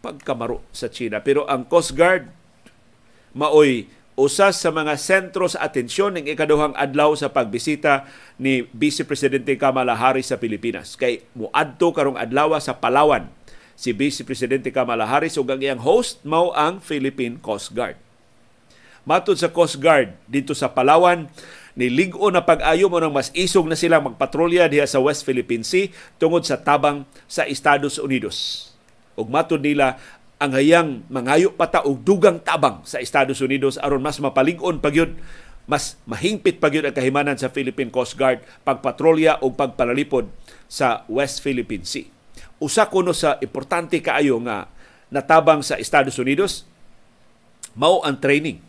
Pagkamaro 0.00 0.64
sa 0.72 0.88
China. 0.88 1.20
Pero 1.20 1.44
ang 1.44 1.68
Coast 1.68 1.92
Guard 1.92 2.28
maoy 3.36 3.88
usas 4.20 4.60
sa 4.60 4.68
mga 4.68 5.00
sentro 5.00 5.48
sa 5.48 5.64
atensyon 5.64 6.20
ng 6.20 6.28
ikaduhang 6.28 6.76
adlaw 6.76 7.16
sa 7.16 7.32
pagbisita 7.32 8.04
ni 8.36 8.68
Vice 8.76 9.08
Presidente 9.08 9.56
Kamala 9.56 9.96
Harris 9.96 10.28
sa 10.28 10.36
Pilipinas. 10.36 10.92
Kay 10.92 11.24
muadto 11.32 11.88
karong 11.96 12.20
adlaw 12.20 12.52
sa 12.60 12.76
Palawan 12.76 13.32
si 13.80 13.96
Vice 13.96 14.20
Presidente 14.28 14.68
Kamala 14.68 15.08
Harris 15.08 15.40
ug 15.40 15.48
ang 15.48 15.64
iyang 15.64 15.80
host 15.80 16.20
mao 16.20 16.52
ang 16.52 16.84
Philippine 16.84 17.40
Coast 17.40 17.72
Guard. 17.72 17.96
Matod 19.08 19.40
sa 19.40 19.48
Coast 19.48 19.80
Guard 19.80 20.12
dito 20.28 20.52
sa 20.52 20.68
Palawan, 20.68 21.24
niligo 21.72 22.28
na 22.28 22.44
pag-ayo 22.44 22.92
mo 22.92 23.00
nang 23.00 23.16
mas 23.16 23.32
isog 23.32 23.64
na 23.64 23.80
sila 23.80 24.04
magpatrolya 24.04 24.68
diha 24.68 24.84
sa 24.84 25.00
West 25.00 25.24
Philippine 25.24 25.64
Sea 25.64 25.88
tungod 26.20 26.44
sa 26.44 26.60
tabang 26.60 27.08
sa 27.24 27.48
Estados 27.48 27.96
Unidos. 27.96 28.68
Ug 29.16 29.32
matod 29.32 29.64
nila 29.64 29.96
ang 30.40 30.56
hayang 30.56 31.04
mangayo 31.12 31.52
pata 31.52 31.84
og 31.84 32.00
dugang 32.00 32.40
tabang 32.40 32.80
sa 32.88 32.98
Estados 32.98 33.44
Unidos 33.44 33.76
aron 33.76 34.00
mas 34.00 34.16
mapalig-on 34.18 34.80
pagyud 34.80 35.14
mas 35.68 36.00
mahingpit 36.08 36.58
pagyud 36.58 36.88
ang 36.88 36.96
kahimanan 36.96 37.36
sa 37.36 37.52
Philippine 37.52 37.92
Coast 37.92 38.16
Guard 38.16 38.40
pagpatrolya 38.64 39.44
o 39.44 39.52
pagpalalipod 39.52 40.32
sa 40.66 41.04
West 41.12 41.44
Philippine 41.44 41.84
Sea 41.84 42.08
usa 42.60 42.86
kuno 42.92 43.16
sa 43.16 43.40
importante 43.40 43.98
kaayo 44.04 44.36
nga 44.44 44.68
natabang 45.08 45.64
sa 45.64 45.80
Estados 45.80 46.20
Unidos 46.20 46.68
mao 47.74 48.04
ang 48.04 48.20
training. 48.20 48.60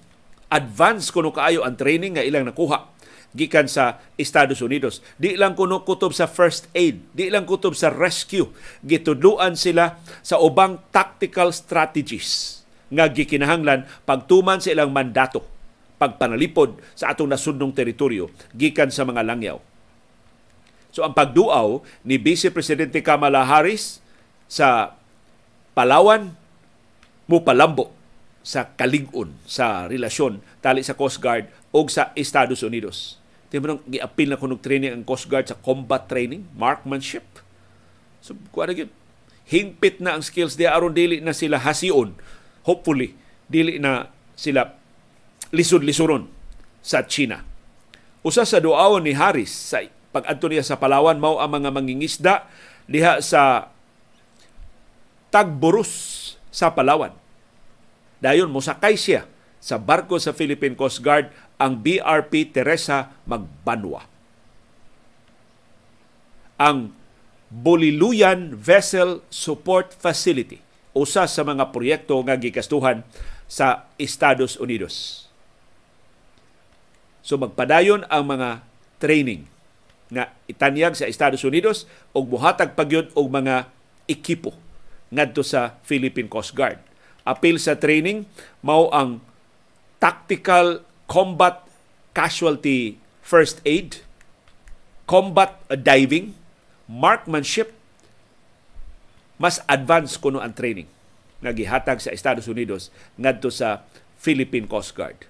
Advance 0.52 1.12
kuno 1.12 1.36
kaayo 1.36 1.68
ang 1.68 1.76
training 1.76 2.18
nga 2.18 2.24
ilang 2.26 2.48
nakuha 2.48 2.92
gikan 3.32 3.67
sa 3.67 4.04
Estados 4.20 4.60
Unidos. 4.60 5.00
Di 5.15 5.39
lang 5.39 5.56
kuno 5.56 5.84
kutob 5.88 6.12
sa 6.12 6.28
first 6.28 6.67
aid, 6.76 7.04
di 7.15 7.32
lang 7.32 7.48
kutob 7.48 7.76
sa 7.76 7.91
rescue. 7.91 8.52
Gitudluan 8.84 9.56
sila 9.56 10.00
sa 10.22 10.39
ubang 10.39 10.80
tactical 10.91 11.56
strategies 11.56 12.62
nga 12.91 13.08
gikinahanglan 13.08 13.88
pagtuman 14.04 14.60
sa 14.60 14.76
ilang 14.76 14.91
mandato 14.91 15.48
pagpanalipod 15.96 16.82
sa 16.98 17.13
atong 17.13 17.30
nasudnong 17.30 17.72
teritoryo 17.72 18.28
gikan 18.52 18.91
sa 18.91 19.08
mga 19.08 19.24
langyaw 19.24 19.62
So 20.91 21.08
ang 21.08 21.15
pagduaw 21.15 21.80
ni 22.04 22.20
Vice 22.20 22.52
Presidente 22.52 23.00
Kamala 23.00 23.48
Harris 23.48 24.04
sa 24.52 25.00
Palawan 25.72 26.36
mo 27.32 27.39
palambo 27.48 27.96
sa 28.44 28.67
kalig-on 28.76 29.32
sa 29.48 29.88
relasyon 29.88 30.44
tali 30.60 30.84
sa 30.84 31.00
Coast 31.00 31.24
Guard 31.24 31.48
o 31.72 31.88
sa 31.88 32.12
Estados 32.20 32.60
Unidos. 32.60 33.21
Nang 33.52 33.84
giapil 33.84 34.32
na 34.32 34.40
kunog 34.40 34.64
training 34.64 34.96
ang 34.96 35.04
Coast 35.04 35.28
Guard 35.28 35.52
sa 35.52 35.60
combat 35.60 36.08
training, 36.08 36.48
marksmanship. 36.56 37.28
So, 38.24 38.40
kuha 38.56 38.72
na. 38.72 38.88
Hingpit 39.52 40.00
na 40.00 40.16
ang 40.16 40.24
skills 40.24 40.56
di 40.56 40.64
aron 40.64 40.96
dili 40.96 41.20
na 41.20 41.36
sila 41.36 41.60
hasion. 41.60 42.16
Hopefully, 42.64 43.20
dili 43.52 43.76
na 43.82 44.08
sila 44.40 44.80
lisod-lisuron 45.52 46.32
sa 46.80 47.04
China. 47.04 47.44
Usa 48.24 48.48
sa 48.48 48.64
duawon 48.64 49.04
ni 49.04 49.12
Harris 49.12 49.52
sa 49.52 49.84
pag 50.12 50.28
niya 50.28 50.64
sa 50.64 50.80
Palawan 50.80 51.20
mao 51.20 51.40
ang 51.40 51.52
mga 51.52 51.72
mangingisda 51.72 52.48
diha 52.88 53.20
sa 53.20 53.72
Tagburus 55.32 55.92
sa 56.52 56.72
Palawan. 56.76 57.16
Dayon 58.20 58.52
mosakay 58.52 59.00
siya 59.00 59.26
sa 59.64 59.80
barko 59.80 60.20
sa 60.20 60.36
Philippine 60.36 60.76
Coast 60.76 61.00
Guard 61.00 61.32
ang 61.62 61.78
BRP 61.78 62.50
Teresa 62.50 63.13
Magbanwa. 63.30 64.10
Ang 66.58 66.97
Boliluyan 67.54 68.58
Vessel 68.58 69.21
Support 69.30 69.93
Facility 69.93 70.58
usa 70.97 71.30
sa 71.30 71.41
mga 71.45 71.69
proyekto 71.69 72.17
nga 72.26 72.34
gikastuhan 72.34 73.06
sa 73.45 73.86
Estados 74.02 74.58
Unidos. 74.58 75.28
So 77.21 77.38
magpadayon 77.38 78.10
ang 78.10 78.26
mga 78.26 78.65
training 78.97 79.45
nga 80.12 80.34
itanyag 80.50 80.97
sa 80.97 81.08
Estados 81.08 81.45
Unidos 81.45 81.88
og 82.12 82.28
buhatag 82.34 82.74
pagyud 82.76 83.13
og 83.15 83.32
mga 83.32 83.71
ekipo 84.10 84.52
ngadto 85.12 85.43
sa 85.43 85.80
Philippine 85.86 86.28
Coast 86.28 86.56
Guard. 86.56 86.80
Apil 87.24 87.62
sa 87.62 87.78
training 87.78 88.26
mao 88.63 88.89
ang 88.91 89.24
tactical 90.02 90.84
combat 91.12 91.67
casualty 92.15 92.95
first 93.19 93.60
aid, 93.67 94.00
combat 95.04 95.60
diving, 95.84 96.39
marksmanship, 96.88 97.76
mas 99.36 99.60
advanced 99.67 100.24
kuno 100.24 100.39
ang 100.39 100.56
training 100.56 100.88
nga 101.43 101.52
gihatag 101.52 102.00
sa 102.00 102.15
Estados 102.15 102.47
Unidos 102.47 102.95
ngadto 103.19 103.52
sa 103.52 103.84
Philippine 104.24 104.71
Coast 104.71 104.95
Guard. 104.95 105.28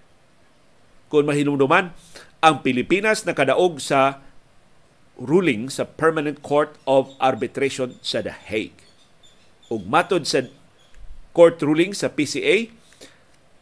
Kung 1.10 1.26
mahinumduman, 1.26 1.98
ang 2.46 2.56
Pilipinas 2.62 3.26
nakadaog 3.26 3.82
sa 3.82 4.22
ruling 5.18 5.66
sa 5.74 5.90
Permanent 5.90 6.46
Court 6.46 6.78
of 6.86 7.18
Arbitration 7.18 7.98
sa 8.06 8.22
The 8.22 8.34
Hague. 8.36 8.86
Ug 9.74 9.90
matod 9.90 10.30
sa 10.30 10.46
court 11.34 11.58
ruling 11.64 11.96
sa 11.96 12.12
PCA, 12.12 12.70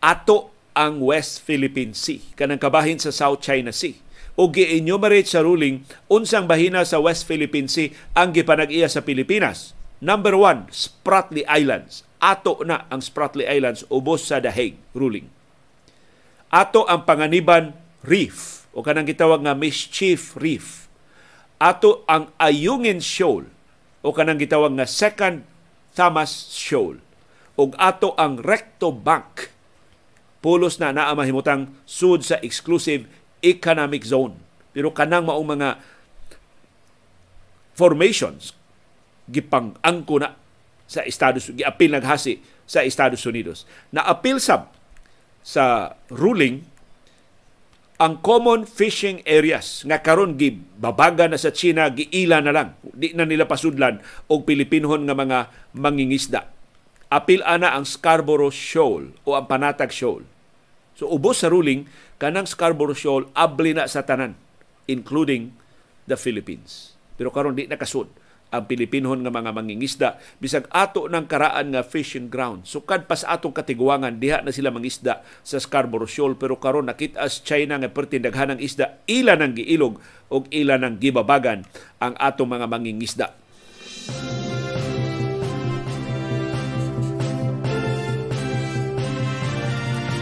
ato 0.01 0.58
ang 0.79 1.03
West 1.03 1.43
Philippine 1.43 1.91
Sea, 1.91 2.23
kanang 2.39 2.63
kabahin 2.63 3.03
sa 3.03 3.11
South 3.11 3.43
China 3.43 3.75
Sea. 3.75 3.99
O 4.39 4.47
gi-enumerate 4.47 5.27
sa 5.27 5.43
ruling 5.43 5.83
unsang 6.07 6.47
bahina 6.47 6.87
sa 6.87 7.03
West 7.03 7.27
Philippine 7.27 7.67
Sea 7.67 7.91
ang 8.15 8.31
gipanag-iya 8.31 8.87
sa 8.87 9.03
Pilipinas 9.03 9.75
Number 9.99 10.31
one, 10.31 10.71
Spratly 10.71 11.43
Islands. 11.43 12.07
Ato 12.23 12.63
na 12.63 12.87
ang 12.87 13.03
Spratly 13.03 13.43
Islands 13.43 13.83
ubos 13.91 14.31
sa 14.31 14.39
The 14.39 14.51
Hague 14.51 14.79
ruling. 14.95 15.27
Ato 16.51 16.87
ang 16.87 17.03
panganiban 17.03 17.75
reef 18.03 18.63
o 18.71 18.79
kanang 18.79 19.07
gitawag 19.07 19.43
nga 19.43 19.55
mischief 19.55 20.39
reef. 20.39 20.87
Ato 21.59 22.07
ang 22.07 22.31
Ayungin 22.39 23.03
Shoal 23.03 23.51
o 23.99 24.15
kanang 24.15 24.39
gitawag 24.39 24.71
nga 24.79 24.87
second 24.87 25.43
Thomas 25.91 26.55
Shoal. 26.55 27.03
ug 27.59 27.75
ato 27.75 28.15
ang 28.15 28.39
Recto 28.39 28.95
Bank. 28.95 29.51
Pulos 30.39 30.79
na 30.79 30.95
naa 30.95 31.11
mahimutang 31.11 31.67
sud 31.83 32.23
sa 32.23 32.39
exclusive 32.39 33.07
economic 33.43 34.07
zone. 34.07 34.39
Pero 34.71 34.95
kanang 34.95 35.27
maong 35.27 35.47
mga 35.59 35.69
formations 37.75 38.55
gipang 39.27 39.75
angko 39.83 40.19
na 40.19 40.35
sa 40.89 41.05
Estados 41.05 41.51
giapil 41.53 41.93
naghasi 41.93 42.41
sa 42.65 42.83
Estados 42.83 43.23
Unidos. 43.27 43.63
Na 43.93 44.03
apil 44.07 44.41
sab 44.41 44.71
sa 45.43 45.95
ruling 46.11 46.65
ang 47.99 48.23
common 48.23 48.63
fishing 48.63 49.19
areas 49.27 49.83
nga 49.83 49.99
karon 49.99 50.39
gibabaga 50.39 51.27
na 51.27 51.35
sa 51.35 51.51
China 51.51 51.91
giila 51.91 52.39
na 52.39 52.55
lang 52.55 52.69
di 52.95 53.11
na 53.11 53.27
nila 53.27 53.43
pasudlan 53.43 53.99
og 54.31 54.47
Pilipinhon 54.47 55.03
nga 55.03 55.15
mga 55.15 55.39
mangingisda 55.75 56.58
apil 57.09 57.41
ana 57.45 57.73
ang 57.73 57.85
Scarborough 57.85 58.53
Shoal 58.53 59.13
o 59.25 59.33
ang 59.33 59.45
Panatag 59.49 59.93
Shoal 59.93 60.25
so 60.93 61.09
ubos 61.09 61.41
sa 61.41 61.49
ruling 61.49 61.89
kanang 62.21 62.45
Scarborough 62.45 62.97
Shoal 62.97 63.27
abli 63.33 63.73
na 63.73 63.89
sa 63.89 64.05
tanan 64.05 64.37
including 64.85 65.53
the 66.05 66.17
Philippines 66.17 66.93
pero 67.19 67.33
karon 67.33 67.57
di 67.57 67.67
nakasud 67.67 68.07
ang 68.49 68.65
Pilipinhon 68.65 69.21
nga 69.21 69.29
mga 69.33 69.51
mangingisda 69.53 70.09
bisag 70.41 70.65
ato 70.73 71.05
ng 71.05 71.25
karaan 71.29 71.69
nga 71.73 71.85
fishing 71.85 72.33
ground. 72.33 72.65
Sukad 72.65 73.05
pa 73.05 73.13
sa 73.13 73.37
atong 73.37 73.53
katiguangan 73.53 74.17
diha 74.17 74.41
na 74.41 74.49
sila 74.49 74.73
mangisda 74.73 75.21
sa 75.45 75.61
Scarborough 75.61 76.09
Shoal 76.09 76.33
pero 76.33 76.57
karon 76.57 76.89
nakita 76.89 77.21
as 77.21 77.45
China 77.45 77.77
nga 77.77 77.93
pertindaghan 77.93 78.57
ng 78.57 78.59
isda 78.61 79.05
ila 79.05 79.37
nang 79.37 79.53
giilog 79.53 80.01
og 80.33 80.49
ila 80.49 80.81
nang 80.81 80.97
gibabagan 80.97 81.65
ang 82.01 82.17
atong 82.17 82.49
mga 82.49 82.65
mangingisda. 82.65 83.27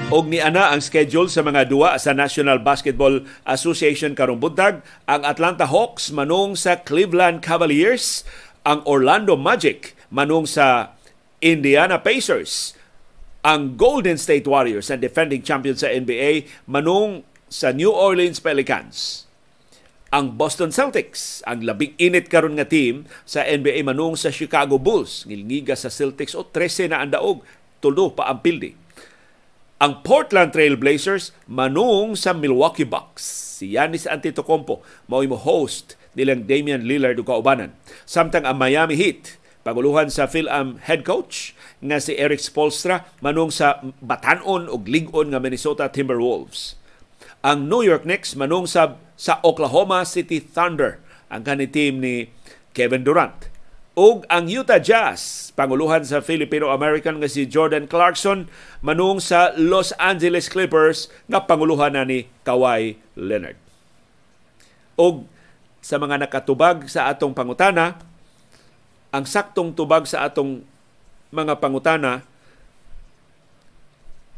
Og 0.08 0.32
ni 0.32 0.40
ana 0.40 0.72
ang 0.72 0.80
schedule 0.80 1.28
sa 1.28 1.44
mga 1.44 1.68
duwa 1.68 2.00
sa 2.00 2.16
National 2.16 2.64
Basketball 2.64 3.28
Association 3.44 4.16
karong 4.16 4.40
buntag. 4.40 4.80
Ang 5.04 5.28
Atlanta 5.28 5.68
Hawks 5.68 6.16
manung 6.16 6.56
sa 6.56 6.80
Cleveland 6.80 7.44
Cavaliers. 7.44 8.24
Ang 8.64 8.88
Orlando 8.88 9.36
Magic 9.36 10.00
manung 10.08 10.48
sa 10.48 10.96
Indiana 11.44 12.00
Pacers. 12.00 12.72
Ang 13.44 13.76
Golden 13.76 14.16
State 14.16 14.48
Warriors 14.48 14.88
ang 14.88 15.04
defending 15.04 15.44
champion 15.44 15.76
sa 15.76 15.92
NBA 15.92 16.48
manung 16.72 17.28
sa 17.52 17.76
New 17.76 17.92
Orleans 17.92 18.40
Pelicans. 18.40 19.28
Ang 20.16 20.40
Boston 20.40 20.72
Celtics 20.72 21.44
ang 21.44 21.68
labing 21.68 21.92
init 22.00 22.32
karon 22.32 22.56
nga 22.56 22.64
team 22.64 23.12
sa 23.28 23.44
NBA 23.44 23.84
manung 23.84 24.16
sa 24.16 24.32
Chicago 24.32 24.80
Bulls. 24.80 25.28
Ngilngiga 25.28 25.76
sa 25.76 25.92
Celtics 25.92 26.32
o 26.32 26.48
13 26.48 26.96
na 26.96 27.04
ang 27.04 27.12
daog 27.12 27.44
tulo 27.84 28.16
pa 28.16 28.32
ang 28.32 28.40
pildi 28.40 28.87
ang 29.78 30.02
Portland 30.02 30.58
Trail 30.58 30.74
Blazers 30.74 31.30
manung 31.46 32.18
sa 32.18 32.34
Milwaukee 32.34 32.88
Bucks. 32.88 33.22
Si 33.62 33.78
Giannis 33.78 34.10
Antetokounmpo 34.10 34.82
mao 35.06 35.22
mo 35.22 35.38
host 35.38 35.94
nilang 36.18 36.50
Damian 36.50 36.82
Lillard 36.82 37.22
ug 37.22 37.30
kaubanan. 37.30 37.78
Samtang 38.10 38.50
ang 38.50 38.58
Miami 38.58 38.98
Heat 38.98 39.38
paguluhan 39.62 40.10
sa 40.10 40.26
Phil-Am 40.26 40.82
head 40.82 41.06
coach 41.06 41.54
nga 41.78 42.02
si 42.02 42.18
Eric 42.18 42.42
Spolstra 42.42 43.06
manung 43.22 43.54
sa 43.54 43.86
batanon 44.02 44.66
ug 44.66 44.90
ligon 44.90 45.30
nga 45.30 45.42
Minnesota 45.42 45.94
Timberwolves. 45.94 46.74
Ang 47.46 47.70
New 47.70 47.86
York 47.86 48.02
Knicks 48.02 48.34
manung 48.34 48.66
sa 48.66 48.98
sa 49.14 49.38
Oklahoma 49.46 50.10
City 50.10 50.42
Thunder 50.42 50.98
ang 51.30 51.46
kanhi 51.46 51.70
team 51.70 52.02
ni 52.02 52.34
Kevin 52.74 53.06
Durant 53.06 53.54
ug 53.98 54.30
ang 54.30 54.46
Utah 54.46 54.78
Jazz 54.78 55.50
panguluhan 55.58 56.06
sa 56.06 56.22
Filipino-American 56.22 57.18
nga 57.18 57.26
si 57.26 57.50
Jordan 57.50 57.90
Clarkson 57.90 58.46
manung 58.86 59.18
sa 59.18 59.58
Los 59.58 59.90
Angeles 59.98 60.54
Clippers 60.54 61.10
nga 61.26 61.42
panguluhan 61.42 61.98
na 61.98 62.06
ni 62.06 62.30
Kawhi 62.46 63.02
Leonard. 63.18 63.58
Ug 65.02 65.26
sa 65.82 65.98
mga 65.98 66.22
nakatubag 66.22 66.86
sa 66.86 67.10
atong 67.10 67.34
pangutana, 67.34 67.98
ang 69.10 69.26
saktong 69.26 69.74
tubag 69.74 70.06
sa 70.06 70.30
atong 70.30 70.62
mga 71.34 71.58
pangutana 71.58 72.22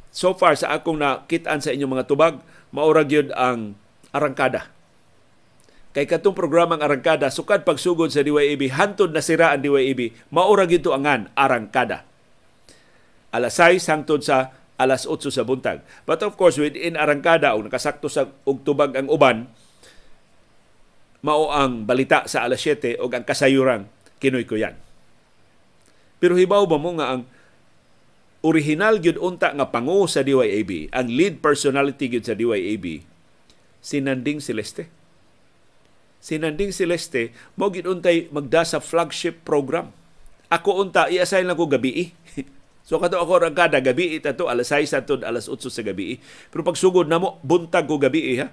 so 0.07 0.31
far 0.39 0.55
sa 0.55 0.71
akong 0.71 0.95
nakitaan 0.95 1.59
sa 1.59 1.75
inyong 1.75 1.99
mga 1.99 2.07
tubag, 2.07 2.39
maura 2.71 3.03
gyud 3.03 3.35
ang 3.35 3.75
arangkada 4.15 4.78
Kay 5.99 6.07
katong 6.07 6.31
programang 6.31 6.79
Arangkada, 6.79 7.27
sukad 7.27 7.67
pagsugod 7.67 8.07
sa 8.07 8.23
DYAB, 8.23 8.71
hantod 8.71 9.11
na 9.11 9.19
sira 9.19 9.51
ang 9.51 9.59
DYAB, 9.59 10.31
maura 10.31 10.63
gito 10.63 10.95
angan 10.95 11.27
Arangkada. 11.35 12.07
Alas 13.35 13.59
6 13.59 13.83
hangtod 13.91 14.23
sa 14.23 14.55
alas 14.79 15.03
8 15.03 15.27
sa 15.27 15.43
buntag. 15.43 15.83
But 16.07 16.23
of 16.23 16.39
course, 16.39 16.55
within 16.55 16.95
Arangkada, 16.95 17.51
o 17.51 17.59
nakasakto 17.59 18.07
sa 18.07 18.31
ug 18.47 18.63
tubag 18.63 18.95
ang 18.95 19.11
uban, 19.11 19.51
mao 21.19 21.51
ang 21.51 21.83
balita 21.83 22.23
sa 22.31 22.47
alas 22.47 22.63
7 22.63 22.95
o 23.03 23.11
ang 23.11 23.27
kasayuran 23.27 23.91
kinoy 24.23 24.47
ko 24.47 24.55
yan. 24.55 24.79
Pero 26.23 26.39
hibaw 26.39 26.63
ba 26.63 26.79
mo 26.79 26.95
nga 26.95 27.19
ang 27.19 27.27
original 28.39 29.03
gyud 29.03 29.19
unta 29.19 29.51
nga 29.51 29.67
pangu 29.67 30.07
sa 30.07 30.23
DYAB, 30.23 30.95
ang 30.95 31.11
lead 31.11 31.43
personality 31.43 32.07
gyud 32.07 32.23
sa 32.23 32.39
DYAB, 32.39 33.03
si 33.83 33.99
Nanding 33.99 34.39
Celeste 34.39 34.98
si 36.19 36.35
Nanding 36.37 36.75
Celeste 36.75 37.31
mo 37.55 37.71
ginuntay 37.71 38.27
magda 38.29 38.67
sa 38.67 38.83
flagship 38.83 39.43
program. 39.47 39.95
Ako 40.51 40.83
unta 40.83 41.07
i-assign 41.07 41.47
lang 41.47 41.55
ko 41.55 41.65
gabi. 41.65 42.11
so 42.87 42.99
kato 42.99 43.17
ako 43.17 43.49
rangkada 43.49 43.79
gabi 43.79 44.19
ito 44.19 44.45
alas 44.45 44.71
6 44.71 44.93
atod 44.93 45.21
alas 45.23 45.47
8 45.47 45.57
sa 45.71 45.81
gabi. 45.81 46.19
Pero 46.51 46.61
pag 46.61 46.77
sugod 46.77 47.07
namo 47.07 47.39
buntag 47.41 47.87
ko 47.87 47.97
gabi 47.97 48.37
ha. 48.43 48.51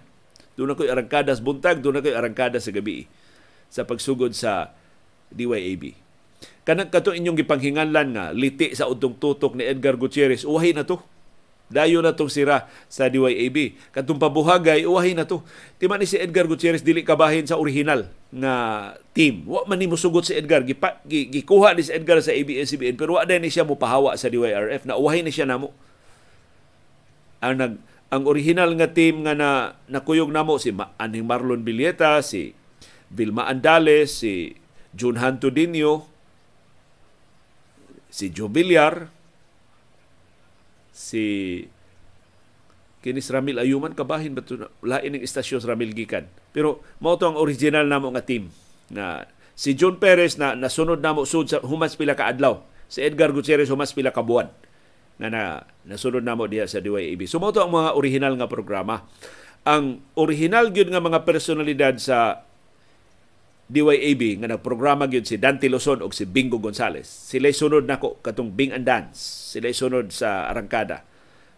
Doon 0.56 0.72
ako 0.72 0.88
arangkada 0.88 1.36
sa 1.36 1.44
buntag, 1.44 1.84
doon 1.84 2.00
ako 2.00 2.16
arangkada 2.16 2.56
sa 2.56 2.72
gabi 2.72 3.04
sa 3.68 3.84
pagsugod 3.84 4.32
sa 4.32 4.72
DYAB. 5.28 5.92
Kanang 6.64 6.88
kato 6.88 7.12
inyong 7.12 7.38
gipanghinganlan 7.44 8.08
nga 8.16 8.24
liti 8.32 8.72
sa 8.72 8.88
udtong 8.88 9.20
tutok 9.20 9.54
ni 9.54 9.68
Edgar 9.68 10.00
Gutierrez, 10.00 10.48
uwahi 10.48 10.72
na 10.72 10.88
to 10.88 10.98
Dayo 11.66 11.98
na 11.98 12.14
tong 12.14 12.30
sira 12.30 12.70
sa 12.86 13.10
DYAB. 13.10 13.74
Katong 13.90 14.22
pabuhagay, 14.22 14.86
uwahi 14.86 15.18
na 15.18 15.26
to. 15.26 15.42
Timan 15.82 15.98
ni 15.98 16.06
si 16.06 16.14
Edgar 16.14 16.46
Gutierrez 16.46 16.86
dili 16.86 17.02
kabahin 17.02 17.42
sa 17.42 17.58
original 17.58 18.06
nga 18.30 18.54
team. 19.10 19.42
Wa 19.50 19.66
man 19.66 19.82
ni 19.82 19.90
musugot 19.90 20.22
si 20.22 20.38
Edgar. 20.38 20.62
Gipa, 20.62 21.02
gikuha 21.10 21.74
ni 21.74 21.82
si 21.82 21.90
Edgar 21.90 22.22
sa 22.22 22.30
ABS-CBN 22.30 22.94
pero 22.94 23.18
wa 23.18 23.26
ni 23.26 23.50
siya 23.50 23.66
mupahawa 23.66 24.14
sa 24.14 24.30
DYRF 24.30 24.86
na 24.86 24.94
uwahi 24.94 25.26
ni 25.26 25.34
siya 25.34 25.50
namo. 25.50 25.74
Ang 27.42 27.54
nag 27.58 27.74
ang 28.06 28.22
original 28.30 28.70
nga 28.78 28.86
team 28.86 29.26
nga 29.26 29.34
na 29.34 29.74
nakuyog 29.90 30.30
namo 30.30 30.62
si 30.62 30.70
Aning 31.02 31.26
Marlon 31.26 31.66
Villeta, 31.66 32.22
si 32.22 32.54
Vilma 33.10 33.50
Andales, 33.50 34.22
si 34.22 34.54
Jun 34.94 35.18
Hantudinho, 35.18 36.06
si 38.06 38.30
Joe 38.30 38.46
Villar, 38.46 39.10
si 40.96 41.24
kinis 43.04 43.28
Ramil 43.28 43.60
Ayuman 43.60 43.92
kabahin 43.92 44.32
ba 44.32 44.40
lain 44.80 45.20
ng 45.20 45.22
istasyon 45.22 45.60
sa 45.60 45.76
Ramil 45.76 45.92
gikan. 45.92 46.24
Pero 46.56 46.80
mao 47.04 47.20
to 47.20 47.28
ang 47.28 47.36
original 47.36 47.84
namo 47.84 48.08
nga 48.16 48.24
team 48.24 48.48
na 48.88 49.28
si 49.52 49.76
John 49.76 50.00
Perez 50.00 50.40
na 50.40 50.56
nasunod 50.56 51.04
namo 51.04 51.28
sud 51.28 51.52
sa 51.52 51.60
humas 51.60 51.94
pila 52.00 52.16
ka 52.16 52.32
adlaw. 52.32 52.64
Si 52.88 53.04
Edgar 53.04 53.36
Gutierrez 53.36 53.68
humas 53.68 53.92
pila 53.92 54.10
ka 54.10 54.24
buwan 54.24 54.48
na, 55.20 55.28
na 55.28 55.42
nasunod 55.84 56.24
namo 56.24 56.48
diha 56.48 56.64
sa 56.64 56.80
DYAB 56.80 57.28
so 57.28 57.36
mao 57.36 57.52
to 57.52 57.60
ang 57.60 57.76
mga 57.76 57.92
original 57.92 58.32
nga 58.40 58.48
programa. 58.48 59.04
Ang 59.66 60.00
original 60.16 60.70
gyud 60.70 60.88
nga 60.94 61.02
mga 61.02 61.26
personalidad 61.26 61.94
sa 61.98 62.45
DYAB 63.66 64.38
nga 64.42 64.48
nagprograma 64.54 65.10
gyud 65.10 65.26
si 65.26 65.42
Dante 65.42 65.66
Luzon 65.66 65.98
og 65.98 66.14
si 66.14 66.22
Bingo 66.22 66.62
Gonzales. 66.62 67.10
Sila 67.10 67.50
sunod 67.50 67.90
nako 67.90 68.22
katong 68.22 68.54
Bing 68.54 68.70
and 68.70 68.86
Dance. 68.86 69.18
Sila 69.54 69.66
sunod 69.74 70.14
sa 70.14 70.46
arangkada. 70.46 71.02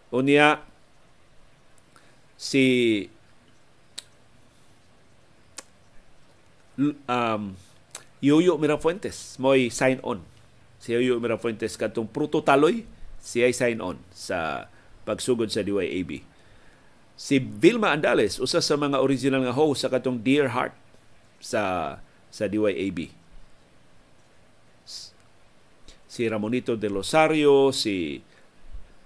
Unya 0.09 0.57
si 2.33 3.05
um, 6.81 7.53
Yoyo 8.25 8.57
Mirafuentes 8.57 9.37
mo'y 9.37 9.69
sign 9.69 10.01
on. 10.01 10.25
Si 10.81 10.97
Yoyo 10.97 11.21
Mirafuentes 11.21 11.77
katong 11.77 12.09
Pruto 12.09 12.41
Taloy, 12.41 12.89
siya 13.21 13.53
sign 13.53 13.85
on 13.85 14.01
sa 14.09 14.65
pagsugod 15.05 15.53
sa 15.53 15.61
DYAB. 15.61 16.25
Si 17.19 17.35
Vilma 17.37 17.93
Andales, 17.93 18.41
usa 18.41 18.63
sa 18.63 18.79
mga 18.79 18.97
original 18.97 19.45
nga 19.45 19.53
host 19.53 19.85
sa 19.85 19.93
katong 19.93 20.25
Dear 20.25 20.57
Heart 20.57 20.88
sa 21.41 21.97
sa 22.29 22.45
DYAB. 22.45 23.19
si 26.09 26.25
Ramonito 26.25 26.73
de 26.73 26.89
Rosario, 26.89 27.69
si 27.69 28.25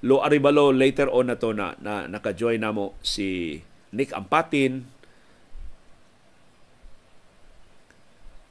Lo 0.04 0.24
Aribalo 0.24 0.72
later 0.72 1.12
on 1.12 1.28
na 1.28 1.36
to 1.36 1.52
na, 1.52 1.76
na 1.84 2.08
naka-join 2.08 2.60
namo 2.60 2.96
si 3.04 3.60
Nick 3.92 4.16
Ampatin, 4.16 4.88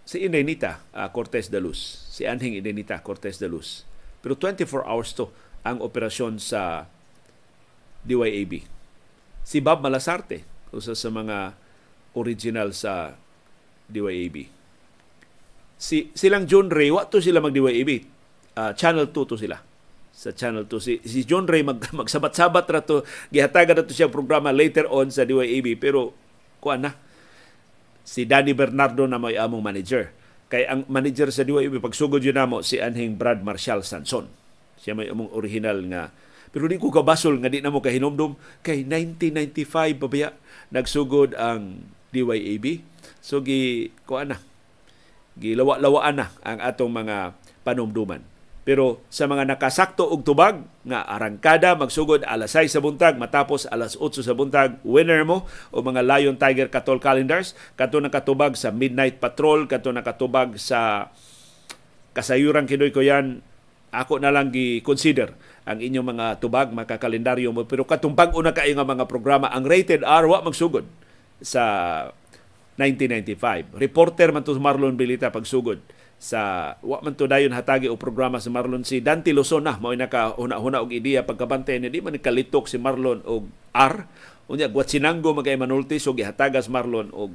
si 0.04 0.24
Inenita 0.24 0.84
uh, 0.92 1.08
Cortez 1.12 1.48
de 1.48 1.60
Luz, 1.60 2.08
si 2.12 2.28
Anhing 2.28 2.60
Inenita 2.60 3.00
Cortez 3.00 3.40
de 3.40 3.48
Luz. 3.48 3.88
Pero 4.20 4.36
24 4.36 4.84
hours 4.84 5.12
to 5.16 5.32
ang 5.64 5.80
operasyon 5.80 6.36
sa 6.40 6.88
DYAB. 8.04 8.64
Si 9.42 9.58
Bob 9.60 9.80
Malasarte, 9.80 10.44
usa 10.72 10.96
sa 10.96 11.08
mga 11.12 11.56
original 12.16 12.72
sa 12.76 13.16
DYAB. 13.92 14.48
Si 15.76 16.08
silang 16.16 16.48
John 16.48 16.72
Ray, 16.72 16.88
wa 16.88 17.04
to 17.04 17.20
sila 17.20 17.44
mag 17.44 17.52
DYAB. 17.52 18.08
Uh, 18.52 18.72
channel 18.76 19.08
2 19.08 19.28
to 19.28 19.36
sila 19.36 19.60
sa 20.12 20.30
Channel 20.30 20.68
2. 20.68 20.76
Si, 20.78 20.92
si 21.02 21.20
John 21.24 21.48
Ray 21.48 21.64
mag, 21.64 21.80
magsabat-sabat 22.04 22.68
ra 22.68 22.84
to, 22.84 23.02
gihatagan 23.32 23.80
na 23.80 23.84
to 23.88 23.96
siya 23.96 24.12
programa 24.12 24.52
later 24.52 24.86
on 24.92 25.08
sa 25.08 25.24
DYAB 25.24 25.80
pero 25.80 26.12
kuan 26.60 26.84
na 26.84 26.94
si 28.04 28.28
Danny 28.28 28.52
Bernardo 28.52 29.08
na 29.08 29.16
may 29.16 29.40
among 29.40 29.64
manager. 29.64 30.12
Kay 30.52 30.68
ang 30.68 30.84
manager 30.86 31.32
sa 31.32 31.48
DYAB 31.48 31.80
pagsugod 31.80 32.20
yun 32.20 32.36
namo 32.36 32.60
si 32.60 32.76
anhing 32.76 33.16
Brad 33.16 33.40
Marshall 33.40 33.82
Sanson. 33.82 34.28
Siya 34.78 34.92
may 34.92 35.08
among 35.08 35.32
original 35.32 35.80
nga 35.88 36.12
pero 36.52 36.68
di 36.68 36.76
ko 36.76 36.92
kabasol 36.92 37.40
nga 37.40 37.48
di 37.48 37.64
na 37.64 37.72
mo 37.72 37.80
kahinomdom 37.80 38.36
kay 38.60 38.84
1995 38.84 39.96
babaya 39.96 40.36
nagsugod 40.68 41.32
ang 41.32 41.80
DYAB. 42.12 42.84
So 43.22 43.38
gi 43.40 43.94
kuan 44.04 44.34
na 44.34 44.38
gilawa-lawaan 45.38 46.18
na 46.18 46.26
ang 46.44 46.58
atong 46.60 46.92
mga 46.92 47.32
panumduman. 47.64 48.20
Pero 48.62 49.02
sa 49.10 49.26
mga 49.26 49.42
nakasakto 49.42 50.06
og 50.06 50.22
tubag 50.22 50.62
nga 50.86 51.02
arangkada 51.02 51.74
magsugod 51.74 52.22
alas 52.22 52.54
6 52.54 52.70
sa 52.70 52.78
buntag 52.78 53.18
matapos 53.18 53.66
alas 53.66 53.98
8 53.98 54.22
sa 54.22 54.38
buntag 54.38 54.78
winner 54.86 55.26
mo 55.26 55.50
o 55.74 55.82
mga 55.82 56.06
Lion 56.06 56.38
Tiger 56.38 56.70
Katol 56.70 57.02
calendars 57.02 57.58
kato 57.74 57.98
nakatubag 57.98 58.54
sa 58.54 58.70
Midnight 58.70 59.18
Patrol 59.18 59.66
kato 59.66 59.90
nakatubag 59.90 60.62
sa 60.62 61.10
kasayuran 62.14 62.70
kinoy 62.70 62.94
ko 62.94 63.02
yan 63.02 63.42
ako 63.90 64.22
na 64.22 64.30
lang 64.30 64.54
gi-consider 64.54 65.34
ang 65.66 65.82
inyong 65.82 66.14
mga 66.14 66.26
tubag 66.38 66.70
mga 66.70 67.02
kalendaryo 67.02 67.50
mo 67.50 67.66
pero 67.66 67.82
katumpag 67.82 68.30
una 68.38 68.54
kayo 68.54 68.78
nga 68.78 68.86
mga 68.86 69.10
programa 69.10 69.50
ang 69.50 69.66
rated 69.66 70.06
R 70.06 70.30
wa 70.30 70.38
magsugod 70.38 70.86
sa 71.42 71.62
1995 72.80 73.76
reporter 73.76 74.32
man 74.32 74.42
to 74.44 74.56
Marlon 74.56 74.96
Bilita 74.96 75.28
pagsugod 75.28 75.82
sa 76.22 76.72
wa 76.86 77.02
man 77.02 77.18
to 77.18 77.26
dayon 77.26 77.50
hatagi 77.50 77.90
o 77.90 77.98
programa 77.98 78.38
si 78.38 78.46
Marlon. 78.46 78.86
Si 78.86 79.02
Dante 79.02 79.34
Lozona 79.34 79.74
mao 79.82 79.90
naka 79.90 80.38
huna-huna 80.38 80.78
og 80.78 80.94
ideya 80.94 81.26
pagkabantay 81.26 81.82
ni 81.82 81.90
di 81.90 81.98
man 81.98 82.14
kalitok 82.14 82.70
si 82.70 82.78
Marlon 82.78 83.26
og 83.26 83.50
R. 83.74 84.06
Unya 84.46 84.70
gwatsinanggo 84.70 85.34
magay 85.34 85.58
manulti 85.58 85.98
so 85.98 86.14
gihatagas 86.14 86.70
Marlon 86.70 87.10
og 87.10 87.34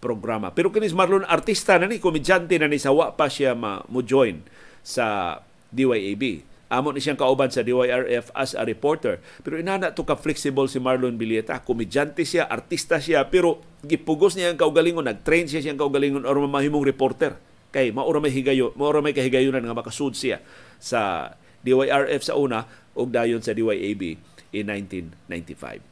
programa. 0.00 0.48
Pero 0.56 0.72
kinis 0.72 0.96
Marlon 0.96 1.28
artista 1.28 1.76
na 1.76 1.84
ni 1.84 2.00
komedyante 2.00 2.56
na 2.56 2.72
ni 2.72 2.80
sa 2.80 2.88
wa 2.88 3.12
pa 3.12 3.28
siya 3.28 3.52
ma 3.52 3.84
mo 3.92 4.00
join 4.00 4.40
sa 4.80 5.36
DYAB 5.76 6.55
amo 6.66 6.90
ni 6.90 6.98
siyang 6.98 7.18
kauban 7.18 7.50
sa 7.52 7.62
DYRF 7.62 8.34
as 8.34 8.58
a 8.58 8.66
reporter 8.66 9.22
pero 9.46 9.58
inana 9.60 9.94
to 9.94 10.02
ka 10.02 10.18
flexible 10.18 10.66
si 10.66 10.82
Marlon 10.82 11.14
Bilieta 11.14 11.62
komedyante 11.62 12.26
siya 12.26 12.50
artista 12.50 12.98
siya 12.98 13.26
pero 13.30 13.62
gipugos 13.86 14.34
niya 14.34 14.50
ang 14.50 14.58
kaugalingon 14.58 15.06
nag-train 15.06 15.46
siya 15.46 15.62
siyang 15.62 15.78
kaugalingon 15.78 16.26
or 16.26 16.34
mamahimong 16.42 16.82
reporter 16.82 17.38
kay 17.70 17.94
maura 17.94 18.18
may 18.18 18.34
higayo 18.34 18.74
maura 18.74 18.98
may 18.98 19.14
kahigayonan 19.14 19.62
nga 19.62 19.76
makasud 19.78 20.18
siya 20.18 20.42
sa 20.82 21.32
DYRF 21.66 22.22
sa 22.22 22.38
una 22.38 22.70
ug 22.94 23.10
dayon 23.10 23.42
sa 23.42 23.50
DYAB 23.52 24.16
in 24.54 24.64
1995. 24.70 25.82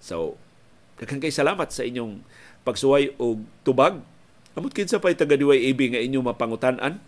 So, 0.00 0.40
daghang 0.96 1.20
kay 1.20 1.30
salamat 1.30 1.68
sa 1.70 1.84
inyong 1.84 2.24
pagsuway 2.64 3.12
og 3.20 3.44
tubag. 3.62 4.00
Amot 4.56 4.72
kinsa 4.72 4.98
pay 4.98 5.12
taga 5.12 5.36
DYAB 5.36 5.94
nga 5.94 6.00
inyong 6.00 6.26
mapangutan-an? 6.26 6.98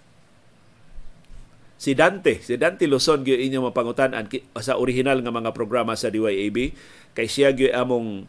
Si 1.79 1.95
Dante, 1.95 2.43
si 2.43 2.59
Dante 2.59 2.91
Luzon 2.91 3.23
gyud 3.23 3.39
inyong 3.39 3.71
mapangutan-an 3.71 4.27
sa 4.59 4.75
original 4.83 5.23
nga 5.23 5.31
mga 5.31 5.55
programa 5.55 5.95
sa 5.95 6.11
DYAB 6.11 6.75
kay 7.15 7.31
siya 7.31 7.55
gyud 7.55 7.71
among 7.71 8.27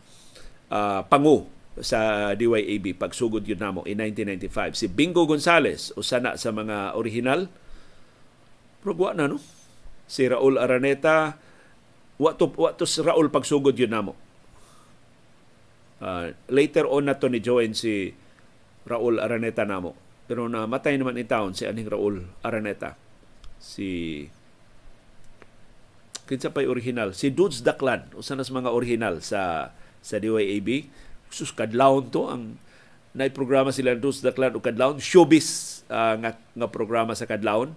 uh, 0.70 1.02
pangu 1.10 1.50
sa 1.82 2.32
DYAB 2.38 2.94
pagsugod 2.94 3.42
yun 3.50 3.58
namo 3.58 3.82
in 3.90 3.98
1995 3.98 4.78
si 4.78 4.86
Bingo 4.86 5.26
Gonzales 5.26 5.90
usana 5.98 6.38
sa 6.38 6.54
mga 6.54 6.94
original 6.94 7.50
pero 8.86 8.94
na 9.18 9.26
no? 9.26 9.42
Si 10.06 10.30
Raul 10.30 10.62
Araneta 10.62 11.34
wa 12.22 12.32
to 12.38 12.54
wa 12.54 12.78
to 12.78 12.86
si 12.86 13.02
Raul 13.02 13.34
pagsugod 13.34 13.74
yun 13.74 13.92
namo. 13.92 14.14
Uh, 16.00 16.32
later 16.54 16.86
on 16.86 17.10
na 17.10 17.18
to 17.18 17.28
ni 17.28 17.42
join 17.42 17.74
si 17.74 18.14
Raul 18.86 19.20
Araneta 19.20 19.66
namo. 19.66 19.98
Pero 20.30 20.46
namatay 20.46 21.02
naman 21.02 21.18
in 21.18 21.26
town 21.26 21.58
si 21.58 21.66
aning 21.66 21.90
Raul 21.90 22.24
Araneta 22.46 23.09
si 23.60 24.26
kinsa 26.26 26.50
pay 26.50 26.66
original 26.66 27.12
si 27.12 27.30
Dudes 27.30 27.62
Daklan. 27.62 28.08
Usa 28.16 28.34
na 28.34 28.48
sa 28.48 28.56
mga 28.56 28.72
original 28.72 29.20
sa 29.20 29.74
sa 30.00 30.16
DYAB 30.18 30.88
sus 31.30 31.54
kadlawon 31.54 32.10
to 32.10 32.26
ang 32.26 32.58
na 33.14 33.26
programa 33.30 33.74
sila 33.74 33.98
dos 33.98 34.22
daklan 34.22 34.54
o 34.56 34.62
kadlawon. 34.62 34.98
Showbiz 35.02 35.82
uh, 35.90 36.16
nga 36.18 36.32
nga 36.38 36.68
programa 36.70 37.14
sa 37.18 37.26
kadlawon. 37.26 37.74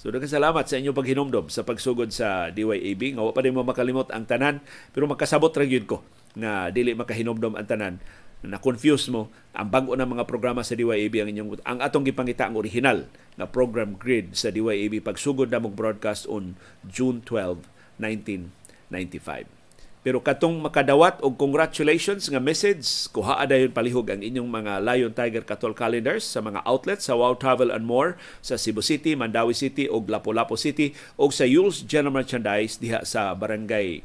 So 0.00 0.08
daghang 0.08 0.32
salamat 0.32 0.64
sa 0.64 0.80
inyong 0.80 0.96
paghinumdom 0.96 1.52
sa 1.52 1.60
pagsugod 1.60 2.08
sa 2.08 2.48
DYAB. 2.48 3.20
Nga 3.20 3.36
pa 3.36 3.40
din 3.44 3.52
mo 3.52 3.60
makalimot 3.64 4.08
ang 4.12 4.24
tanan 4.24 4.64
pero 4.96 5.04
makasabot 5.04 5.52
ra 5.52 5.64
gyud 5.68 5.84
ko 5.84 6.00
nga 6.38 6.70
dili 6.70 6.94
makahinumdom 6.94 7.58
ang 7.58 7.66
tanan 7.66 7.94
na 8.40 8.56
confuse 8.56 9.12
mo 9.12 9.28
ang 9.52 9.68
bago 9.68 9.92
na 9.92 10.08
mga 10.08 10.24
programa 10.24 10.64
sa 10.64 10.72
DYAB 10.72 11.12
ang 11.20 11.28
inyong 11.28 11.50
ang 11.60 11.78
atong 11.84 12.08
gipangita 12.08 12.48
ang 12.48 12.56
original 12.56 13.04
na 13.36 13.44
program 13.44 13.96
grid 14.00 14.32
sa 14.32 14.48
DYAB 14.48 15.04
pagsugod 15.04 15.52
na 15.52 15.60
mong 15.60 15.76
broadcast 15.76 16.24
on 16.24 16.56
June 16.88 17.20
12, 17.24 17.64
1995. 18.00 19.60
Pero 20.00 20.16
katong 20.24 20.64
makadawat 20.64 21.20
og 21.20 21.36
congratulations 21.36 22.24
nga 22.32 22.40
message, 22.40 22.88
kuha 23.12 23.44
dayon 23.44 23.68
palihog 23.68 24.08
ang 24.08 24.24
inyong 24.24 24.48
mga 24.48 24.72
Lion 24.80 25.12
Tiger 25.12 25.44
Katol 25.44 25.76
calendars 25.76 26.24
sa 26.24 26.40
mga 26.40 26.64
outlets 26.64 27.04
sa 27.04 27.20
Wow 27.20 27.36
Travel 27.36 27.68
and 27.68 27.84
More 27.84 28.16
sa 28.40 28.56
Cebu 28.56 28.80
City, 28.80 29.12
Mandawi 29.12 29.52
City 29.52 29.92
ug 29.92 30.08
Lapu-Lapu 30.08 30.56
City 30.56 30.96
o 31.20 31.28
sa 31.28 31.44
Yules 31.44 31.84
General 31.84 32.16
Merchandise 32.16 32.80
diha 32.80 33.04
sa 33.04 33.36
barangay 33.36 34.00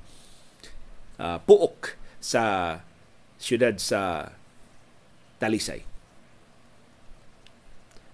uh, 1.15 1.39
Puok 1.47 1.95
sa 2.19 2.75
siyudad 3.45 3.77
sa 3.77 4.33
Talisay. 5.37 5.85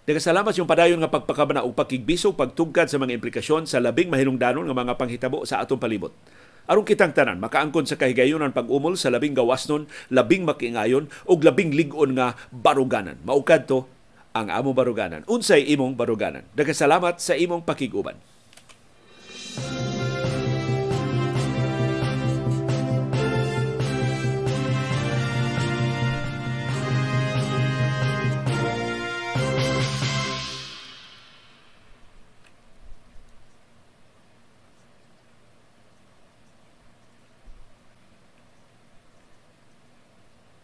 Nagkasalamat 0.04 0.52
yung 0.60 0.68
padayon 0.68 1.00
nga 1.00 1.08
pagpakabana 1.08 1.64
o 1.64 1.72
pagkigbisog 1.72 2.36
pagtugkad 2.36 2.92
sa 2.92 3.00
mga 3.00 3.16
implikasyon 3.16 3.64
sa 3.64 3.80
labing 3.80 4.12
mahinungdanon 4.12 4.68
nga 4.68 4.76
mga 4.76 5.00
panghitabo 5.00 5.48
sa 5.48 5.64
atong 5.64 5.80
palibot 5.80 6.12
aron 6.72 6.88
kitang 6.88 7.12
tanan 7.12 7.42
makaangkon 7.42 7.84
sa 7.84 8.00
kahigayunan 8.00 8.56
pag-umol 8.56 8.96
sa 8.96 9.12
labing 9.12 9.36
gawasnon, 9.36 9.92
labing 10.08 10.48
makingayon 10.48 11.12
ug 11.28 11.40
labing 11.44 11.76
lig-on 11.76 12.16
nga 12.16 12.40
baruganan. 12.48 13.20
Maukad 13.28 13.68
to 13.68 13.84
ang 14.32 14.48
among 14.48 14.78
baruganan. 14.78 15.28
Unsay 15.28 15.68
imong 15.76 16.00
baruganan. 16.00 16.48
Nagkasalamat 16.56 17.20
sa 17.20 17.36
imong 17.36 17.68
pakiguban. 17.68 18.16